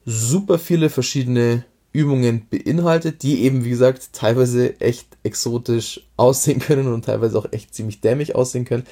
super 0.06 0.60
viele 0.60 0.90
verschiedene 0.90 1.66
Übungen 1.98 2.46
beinhaltet, 2.48 3.24
die 3.24 3.42
eben, 3.42 3.66
wie 3.66 3.72
gesagt, 3.72 4.14
teilweise 4.14 4.80
echt 4.80 5.08
exotisch 5.24 6.06
aussehen 6.18 6.60
können 6.60 6.94
und 6.94 7.06
teilweise 7.06 7.38
auch 7.40 7.52
echt 7.52 7.74
ziemlich 7.74 8.02
dämlich 8.02 8.36
aussehen 8.36 8.66
können, 8.66 8.84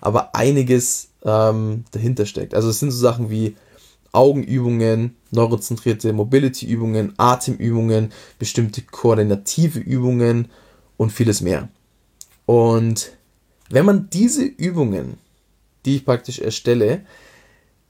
aber 0.00 0.34
einiges 0.36 1.08
ähm, 1.24 1.84
dahinter 1.90 2.24
steckt. 2.24 2.54
Also 2.54 2.68
es 2.68 2.78
sind 2.78 2.92
so 2.92 2.98
Sachen 2.98 3.30
wie 3.30 3.56
Augenübungen, 4.12 5.16
neurozentrierte 5.30 6.12
Mobility-Übungen, 6.12 7.14
Atemübungen, 7.16 8.12
bestimmte 8.38 8.82
koordinative 8.82 9.80
Übungen 9.80 10.48
und 10.98 11.10
vieles 11.10 11.40
mehr. 11.40 11.68
Und 12.46 13.12
wenn 13.70 13.86
man 13.86 14.08
diese 14.10 14.44
Übungen, 14.44 15.18
die 15.84 15.96
ich 15.96 16.04
praktisch 16.04 16.38
erstelle, 16.38 17.00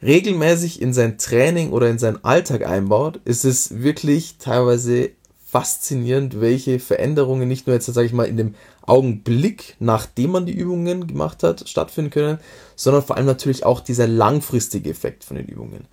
regelmäßig 0.03 0.83
in 0.83 0.93
sein 0.93 1.19
Training 1.19 1.71
oder 1.71 1.89
in 1.89 1.99
seinen 1.99 2.25
Alltag 2.25 2.67
einbaut, 2.67 3.21
ist 3.25 3.45
es 3.45 3.83
wirklich 3.83 4.37
teilweise 4.39 5.11
faszinierend, 5.53 6.41
welche 6.41 6.79
Veränderungen 6.79 7.47
nicht 7.47 7.67
nur 7.67 7.75
jetzt, 7.75 7.87
sage 7.87 8.07
ich 8.07 8.15
mal, 8.15 8.25
in 8.25 8.39
dem 8.39 8.55
Augenblick, 8.87 9.77
nachdem 9.81 10.31
man 10.31 10.47
die 10.47 10.55
Übungen 10.55 11.07
gemacht 11.07 11.43
hat, 11.43 11.69
stattfinden 11.69 12.11
können, 12.11 12.39
sondern 12.75 13.03
vor 13.03 13.17
allem 13.17 13.27
natürlich 13.27 13.65
auch 13.65 13.81
dieser 13.81 14.07
langfristige 14.07 14.89
Effekt 14.89 15.25
von 15.25 15.37
den 15.37 15.47
Übungen. 15.47 15.87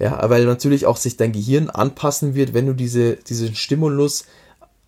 Ja, 0.00 0.28
weil 0.28 0.44
natürlich 0.44 0.86
auch 0.86 0.96
sich 0.96 1.16
dein 1.16 1.30
Gehirn 1.30 1.70
anpassen 1.70 2.34
wird, 2.34 2.54
wenn 2.54 2.66
du 2.66 2.72
diese, 2.72 3.14
diesen 3.14 3.54
Stimulus 3.54 4.24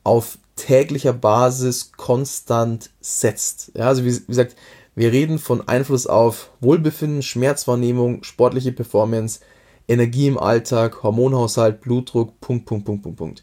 auf 0.02 0.38
täglicher 0.56 1.12
Basis 1.12 1.92
konstant 1.96 2.90
setzt. 3.00 3.70
Ja, 3.74 3.86
also 3.86 4.04
wie, 4.04 4.16
wie 4.16 4.26
gesagt, 4.26 4.56
wir 4.96 5.12
reden 5.12 5.38
von 5.38 5.68
Einfluss 5.68 6.06
auf 6.06 6.50
Wohlbefinden, 6.60 7.22
Schmerzwahrnehmung, 7.22 8.24
sportliche 8.24 8.72
Performance, 8.72 9.40
Energie 9.86 10.26
im 10.26 10.38
Alltag, 10.38 11.02
Hormonhaushalt, 11.02 11.82
Blutdruck, 11.82 12.40
Punkt, 12.40 12.64
Punkt, 12.64 12.86
Punkt, 12.86 13.02
Punkt, 13.02 13.18
Punkt. 13.18 13.42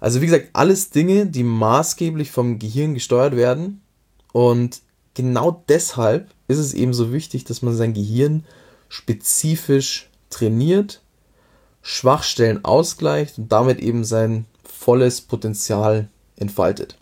Also 0.00 0.20
wie 0.20 0.26
gesagt, 0.26 0.48
alles 0.52 0.90
Dinge, 0.90 1.26
die 1.26 1.44
maßgeblich 1.44 2.32
vom 2.32 2.58
Gehirn 2.58 2.94
gesteuert 2.94 3.36
werden. 3.36 3.80
Und 4.32 4.82
genau 5.14 5.62
deshalb 5.68 6.30
ist 6.48 6.58
es 6.58 6.74
eben 6.74 6.92
so 6.92 7.12
wichtig, 7.12 7.44
dass 7.44 7.62
man 7.62 7.76
sein 7.76 7.94
Gehirn 7.94 8.44
spezifisch 8.88 10.10
trainiert, 10.30 11.00
Schwachstellen 11.80 12.64
ausgleicht 12.64 13.38
und 13.38 13.52
damit 13.52 13.78
eben 13.78 14.04
sein 14.04 14.46
volles 14.64 15.20
Potenzial 15.20 16.08
entfaltet. 16.36 16.98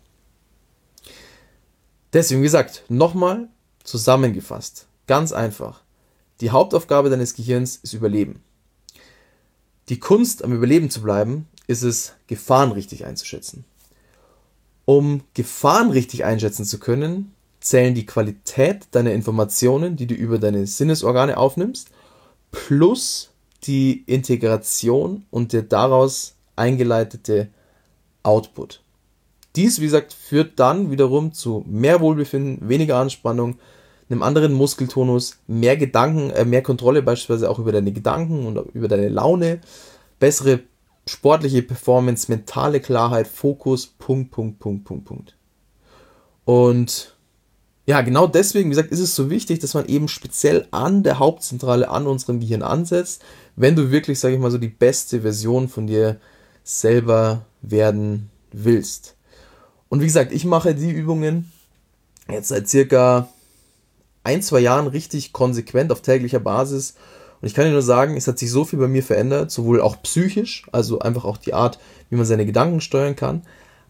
Deswegen, 2.13 2.41
wie 2.41 2.47
gesagt, 2.47 2.85
nochmal, 2.89 3.49
Zusammengefasst, 3.87 4.89
ganz 5.07 5.33
einfach. 5.33 5.83
Die 6.41 6.51
Hauptaufgabe 6.51 7.09
deines 7.09 7.35
Gehirns 7.35 7.77
ist 7.77 7.93
Überleben. 7.93 8.43
Die 9.89 10.01
Kunst, 10.01 10.43
am 10.43 10.53
Überleben 10.53 10.91
zu 10.91 11.03
bleiben, 11.03 11.47
ist 11.69 11.83
es, 11.83 12.15
Gefahren 12.27 12.73
richtig 12.73 13.07
einzuschätzen. 13.07 13.65
Um 14.87 15.23
Gefahren 15.35 15.91
richtig 15.91 16.25
einschätzen 16.25 16.65
zu 16.65 16.81
können, 16.81 17.33
zählen 17.61 17.95
die 17.95 18.07
Qualität 18.07 18.89
deiner 18.91 19.13
Informationen, 19.13 19.95
die 19.95 20.09
du 20.09 20.17
über 20.17 20.41
deine 20.41 20.67
Sinnesorgane 20.67 21.37
aufnimmst, 21.37 21.91
plus 22.51 23.31
die 23.63 24.03
Integration 24.07 25.25
und 25.31 25.53
der 25.53 25.63
daraus 25.63 26.35
eingeleitete 26.57 27.51
Output. 28.25 28.83
Dies, 29.55 29.81
wie 29.81 29.85
gesagt, 29.85 30.13
führt 30.13 30.59
dann 30.59 30.91
wiederum 30.91 31.33
zu 31.33 31.65
mehr 31.69 32.01
Wohlbefinden, 32.01 32.69
weniger 32.69 32.97
Anspannung, 32.97 33.61
einem 34.09 34.23
anderen 34.23 34.53
Muskeltonus, 34.53 35.39
mehr 35.47 35.77
Gedanken, 35.77 36.31
äh, 36.31 36.45
mehr 36.45 36.63
Kontrolle 36.63 37.03
beispielsweise 37.03 37.51
auch 37.51 37.59
über 37.59 37.73
deine 37.73 37.93
Gedanken 37.93 38.47
und 38.47 38.57
über 38.75 38.89
deine 38.89 39.09
Laune, 39.09 39.61
bessere 40.19 40.61
sportliche 41.09 41.63
Performance, 41.63 42.31
mentale 42.31 42.81
Klarheit, 42.81 43.29
Fokus, 43.29 43.87
Punkt, 43.87 44.31
Punkt, 44.31 44.59
Punkt, 44.59 44.85
Punkt, 44.85 45.05
Punkt. 45.05 45.37
Und 46.45 47.17
ja, 47.87 48.01
genau 48.01 48.27
deswegen, 48.27 48.67
wie 48.67 48.75
gesagt, 48.75 48.91
ist 48.91 49.01
es 49.01 49.15
so 49.15 49.31
wichtig, 49.31 49.61
dass 49.61 49.75
man 49.75 49.87
eben 49.87 50.09
speziell 50.09 50.67
an 50.73 51.05
der 51.05 51.21
Hauptzentrale, 51.21 51.89
an 51.89 52.07
unserem 52.07 52.41
Gehirn 52.41 52.63
ansetzt, 52.63 53.23
wenn 53.55 53.77
du 53.77 53.93
wirklich, 53.93 54.19
sage 54.19 54.35
ich 54.35 54.41
mal 54.41 54.51
so, 54.51 54.59
die 54.59 54.69
beste 54.69 55.21
Version 55.21 55.69
von 55.69 55.87
dir 55.87 56.19
selber 56.65 57.45
werden 57.63 58.29
willst. 58.51 59.17
Und 59.89 60.01
wie 60.01 60.07
gesagt, 60.07 60.33
ich 60.33 60.45
mache 60.45 60.75
die 60.75 60.91
Übungen 60.91 61.53
jetzt 62.29 62.49
seit 62.49 62.69
circa 62.69 63.29
ein, 64.27 64.43
zwei 64.43 64.59
Jahren 64.61 64.89
richtig 64.89 65.33
konsequent 65.33 65.93
auf 65.93 66.03
täglicher 66.03 66.41
Basis. 66.41 66.95
Und 67.41 67.47
ich 67.47 67.55
kann 67.55 67.65
dir 67.65 67.71
nur 67.71 67.83
sagen, 67.83 68.17
es 68.17 68.27
hat 68.27 68.39
sich 68.39 68.51
so 68.51 68.65
viel 68.65 68.79
bei 68.79 68.89
mir 68.89 69.03
verändert, 69.03 69.51
sowohl 69.51 69.81
auch 69.81 70.03
psychisch, 70.03 70.67
also 70.73 70.99
einfach 70.99 71.25
auch 71.25 71.37
die 71.37 71.55
Art, 71.55 71.79
wie 72.11 72.17
man 72.17 72.27
seine 72.27 72.45
Gedanken 72.45 72.81
steuern 72.81 73.15
kann, 73.15 73.43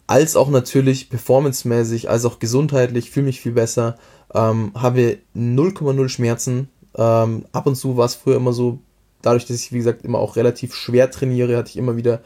als 0.07 0.37
auch 0.37 0.51
natürlich 0.51 1.09
performancemäßig, 1.09 2.11
als 2.11 2.27
auch 2.27 2.39
gesundheitlich, 2.39 3.11
fühle 3.11 3.27
mich 3.27 3.41
viel 3.41 3.53
besser, 3.53 3.97
ähm, 4.35 4.73
habe 4.75 5.19
0,0 5.35 6.09
Schmerzen. 6.09 6.69
Ähm, 6.97 7.47
ab 7.53 7.67
und 7.67 7.77
zu 7.77 7.97
war 7.97 8.07
es 8.07 8.15
früher 8.15 8.37
immer 8.37 8.53
so, 8.53 8.79
dadurch, 9.23 9.47
dass 9.47 9.57
ich, 9.57 9.73
wie 9.73 9.79
gesagt, 9.79 10.05
immer 10.05 10.19
auch 10.19 10.37
relativ 10.37 10.75
schwer 10.75 11.11
trainiere, 11.11 11.57
hatte 11.57 11.71
ich 11.71 11.77
immer 11.79 11.97
wieder 11.97 12.21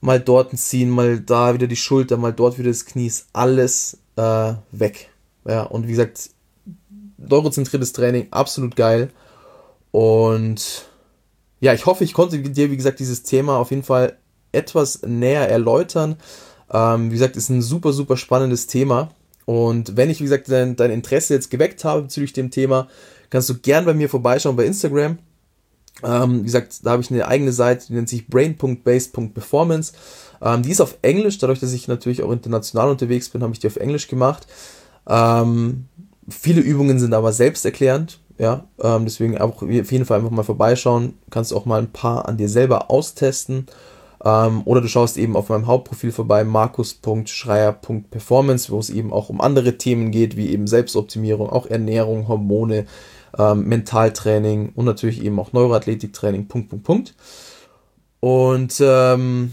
mal 0.00 0.18
dort 0.18 0.52
ein 0.52 0.56
Ziehen, 0.56 0.90
mal 0.90 1.20
da 1.20 1.54
wieder 1.54 1.66
die 1.66 1.76
Schulter, 1.76 2.16
mal 2.16 2.32
dort 2.32 2.58
wieder 2.58 2.70
das 2.70 2.86
Knie, 2.86 3.06
ist 3.06 3.26
alles 3.32 3.98
äh, 4.16 4.54
weg. 4.72 5.10
Ja, 5.46 5.62
und 5.64 5.86
wie 5.86 5.92
gesagt, 5.92 6.30
neurozentriertes 7.18 7.92
Training, 7.92 8.28
absolut 8.30 8.76
geil. 8.76 9.10
Und 9.90 10.86
ja, 11.60 11.72
ich 11.72 11.86
hoffe, 11.86 12.04
ich 12.04 12.14
konnte 12.14 12.38
dir, 12.38 12.70
wie 12.70 12.76
gesagt, 12.76 13.00
dieses 13.00 13.22
Thema 13.22 13.58
auf 13.58 13.70
jeden 13.70 13.84
Fall 13.84 14.18
etwas 14.52 15.02
näher 15.02 15.48
erläutern. 15.48 16.16
Ähm, 16.70 17.10
wie 17.10 17.14
gesagt, 17.14 17.36
ist 17.36 17.48
ein 17.48 17.62
super, 17.62 17.92
super 17.92 18.16
spannendes 18.16 18.66
Thema. 18.66 19.10
Und 19.46 19.96
wenn 19.96 20.10
ich, 20.10 20.20
wie 20.20 20.24
gesagt, 20.24 20.50
dein, 20.50 20.76
dein 20.76 20.90
Interesse 20.90 21.34
jetzt 21.34 21.50
geweckt 21.50 21.84
habe 21.84 22.02
bezüglich 22.02 22.32
dem 22.32 22.50
Thema, 22.50 22.88
kannst 23.30 23.48
du 23.50 23.58
gern 23.58 23.84
bei 23.84 23.94
mir 23.94 24.08
vorbeischauen 24.08 24.56
bei 24.56 24.64
Instagram. 24.64 25.18
Ähm, 26.02 26.40
wie 26.40 26.44
gesagt, 26.44 26.84
da 26.84 26.92
habe 26.92 27.02
ich 27.02 27.10
eine 27.10 27.28
eigene 27.28 27.52
Seite, 27.52 27.86
die 27.86 27.94
nennt 27.94 28.08
sich 28.08 28.26
brain.base.performance. 28.26 29.92
Ähm, 30.42 30.62
die 30.62 30.70
ist 30.70 30.80
auf 30.80 30.98
Englisch, 31.02 31.38
dadurch, 31.38 31.60
dass 31.60 31.72
ich 31.72 31.88
natürlich 31.88 32.22
auch 32.22 32.32
international 32.32 32.90
unterwegs 32.90 33.28
bin, 33.28 33.42
habe 33.42 33.52
ich 33.52 33.60
die 33.60 33.66
auf 33.66 33.76
Englisch 33.76 34.08
gemacht. 34.08 34.46
Ähm, 35.06 35.86
Viele 36.28 36.60
Übungen 36.60 36.98
sind 36.98 37.14
aber 37.14 37.32
selbsterklärend, 37.32 38.20
ja, 38.38 38.66
ähm, 38.82 39.04
deswegen 39.04 39.38
auch 39.38 39.62
auf 39.62 39.70
jeden 39.70 40.04
Fall 40.04 40.18
einfach 40.18 40.30
mal 40.30 40.42
vorbeischauen. 40.42 41.14
Kannst 41.30 41.52
auch 41.52 41.66
mal 41.66 41.80
ein 41.80 41.92
paar 41.92 42.28
an 42.28 42.36
dir 42.36 42.48
selber 42.48 42.90
austesten. 42.90 43.66
Ähm, 44.24 44.62
oder 44.64 44.80
du 44.80 44.88
schaust 44.88 45.18
eben 45.18 45.36
auf 45.36 45.50
meinem 45.50 45.66
Hauptprofil 45.66 46.10
vorbei, 46.10 46.44
markus.schreier.performance, 46.44 48.72
wo 48.72 48.78
es 48.78 48.90
eben 48.90 49.12
auch 49.12 49.28
um 49.28 49.40
andere 49.40 49.76
Themen 49.76 50.10
geht, 50.10 50.36
wie 50.36 50.50
eben 50.50 50.66
Selbstoptimierung, 50.66 51.48
auch 51.50 51.66
Ernährung, 51.66 52.26
Hormone, 52.26 52.86
ähm, 53.38 53.68
Mentaltraining 53.68 54.72
und 54.74 54.86
natürlich 54.86 55.22
eben 55.22 55.38
auch 55.38 55.52
Neuroathletiktraining, 55.52 56.48
Punkt, 56.48 56.70
Punkt, 56.70 56.84
Punkt. 56.84 57.14
Und 58.20 58.80
ähm, 58.80 59.52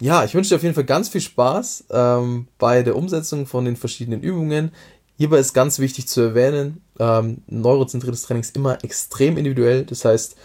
ja, 0.00 0.24
ich 0.24 0.34
wünsche 0.34 0.50
dir 0.50 0.56
auf 0.56 0.62
jeden 0.62 0.74
Fall 0.74 0.84
ganz 0.84 1.10
viel 1.10 1.20
Spaß 1.20 1.84
ähm, 1.90 2.48
bei 2.56 2.82
der 2.82 2.96
Umsetzung 2.96 3.46
von 3.46 3.64
den 3.64 3.76
verschiedenen 3.76 4.22
Übungen. 4.22 4.72
Hierbei 5.18 5.40
ist 5.40 5.52
ganz 5.52 5.80
wichtig 5.80 6.06
zu 6.06 6.20
erwähnen, 6.20 6.80
ähm, 7.00 7.42
neurozentriertes 7.48 8.22
Training 8.22 8.42
ist 8.42 8.54
immer 8.54 8.84
extrem 8.84 9.36
individuell. 9.36 9.84
Das 9.84 10.04
heißt, 10.04 10.36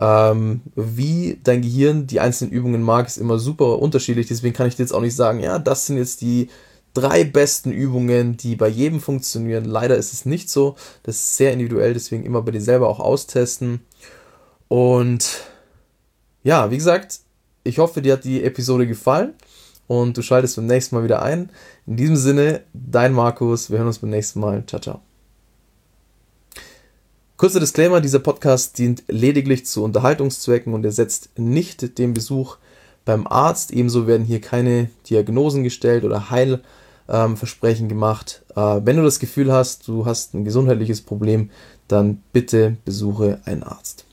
ähm, 0.00 0.60
wie 0.74 1.38
dein 1.44 1.62
Gehirn 1.62 2.08
die 2.08 2.18
einzelnen 2.18 2.50
Übungen 2.50 2.82
mag, 2.82 3.06
ist 3.06 3.16
immer 3.16 3.38
super 3.38 3.78
unterschiedlich. 3.78 4.26
Deswegen 4.26 4.54
kann 4.54 4.66
ich 4.66 4.74
dir 4.74 4.82
jetzt 4.82 4.92
auch 4.92 5.00
nicht 5.00 5.14
sagen, 5.14 5.38
ja, 5.38 5.60
das 5.60 5.86
sind 5.86 5.98
jetzt 5.98 6.20
die 6.20 6.50
drei 6.94 7.22
besten 7.22 7.70
Übungen, 7.70 8.36
die 8.36 8.56
bei 8.56 8.66
jedem 8.66 9.00
funktionieren. 9.00 9.64
Leider 9.64 9.96
ist 9.96 10.12
es 10.12 10.24
nicht 10.24 10.50
so. 10.50 10.74
Das 11.04 11.14
ist 11.14 11.36
sehr 11.36 11.52
individuell, 11.52 11.94
deswegen 11.94 12.24
immer 12.24 12.42
bei 12.42 12.50
dir 12.50 12.60
selber 12.60 12.88
auch 12.88 12.98
austesten. 12.98 13.82
Und 14.66 15.44
ja, 16.42 16.72
wie 16.72 16.76
gesagt, 16.76 17.20
ich 17.62 17.78
hoffe, 17.78 18.02
dir 18.02 18.14
hat 18.14 18.24
die 18.24 18.42
Episode 18.42 18.88
gefallen 18.88 19.34
und 19.88 20.16
du 20.16 20.22
schaltest 20.22 20.54
beim 20.54 20.66
nächsten 20.66 20.94
Mal 20.94 21.02
wieder 21.02 21.22
ein. 21.22 21.50
In 21.86 21.96
diesem 21.96 22.16
Sinne, 22.16 22.60
dein 22.72 23.12
Markus, 23.12 23.70
wir 23.70 23.78
hören 23.78 23.88
uns 23.88 23.98
beim 23.98 24.10
nächsten 24.10 24.38
Mal. 24.38 24.62
Ciao, 24.66 24.80
ciao. 24.80 25.00
Kurzer 27.36 27.60
Disclaimer, 27.60 28.00
dieser 28.00 28.18
Podcast 28.18 28.78
dient 28.78 29.04
lediglich 29.08 29.64
zu 29.64 29.82
Unterhaltungszwecken 29.84 30.74
und 30.74 30.84
ersetzt 30.84 31.30
nicht 31.36 31.98
den 31.98 32.12
Besuch 32.12 32.56
beim 33.04 33.26
Arzt. 33.26 33.70
Ebenso 33.70 34.06
werden 34.06 34.26
hier 34.26 34.40
keine 34.40 34.90
Diagnosen 35.08 35.62
gestellt 35.62 36.04
oder 36.04 36.30
Heilversprechen 36.30 37.84
ähm, 37.84 37.88
gemacht. 37.88 38.42
Äh, 38.56 38.80
wenn 38.84 38.96
du 38.96 39.04
das 39.04 39.20
Gefühl 39.20 39.52
hast, 39.52 39.88
du 39.88 40.04
hast 40.04 40.34
ein 40.34 40.44
gesundheitliches 40.44 41.00
Problem, 41.00 41.50
dann 41.86 42.22
bitte 42.32 42.76
besuche 42.84 43.40
einen 43.44 43.62
Arzt. 43.62 44.07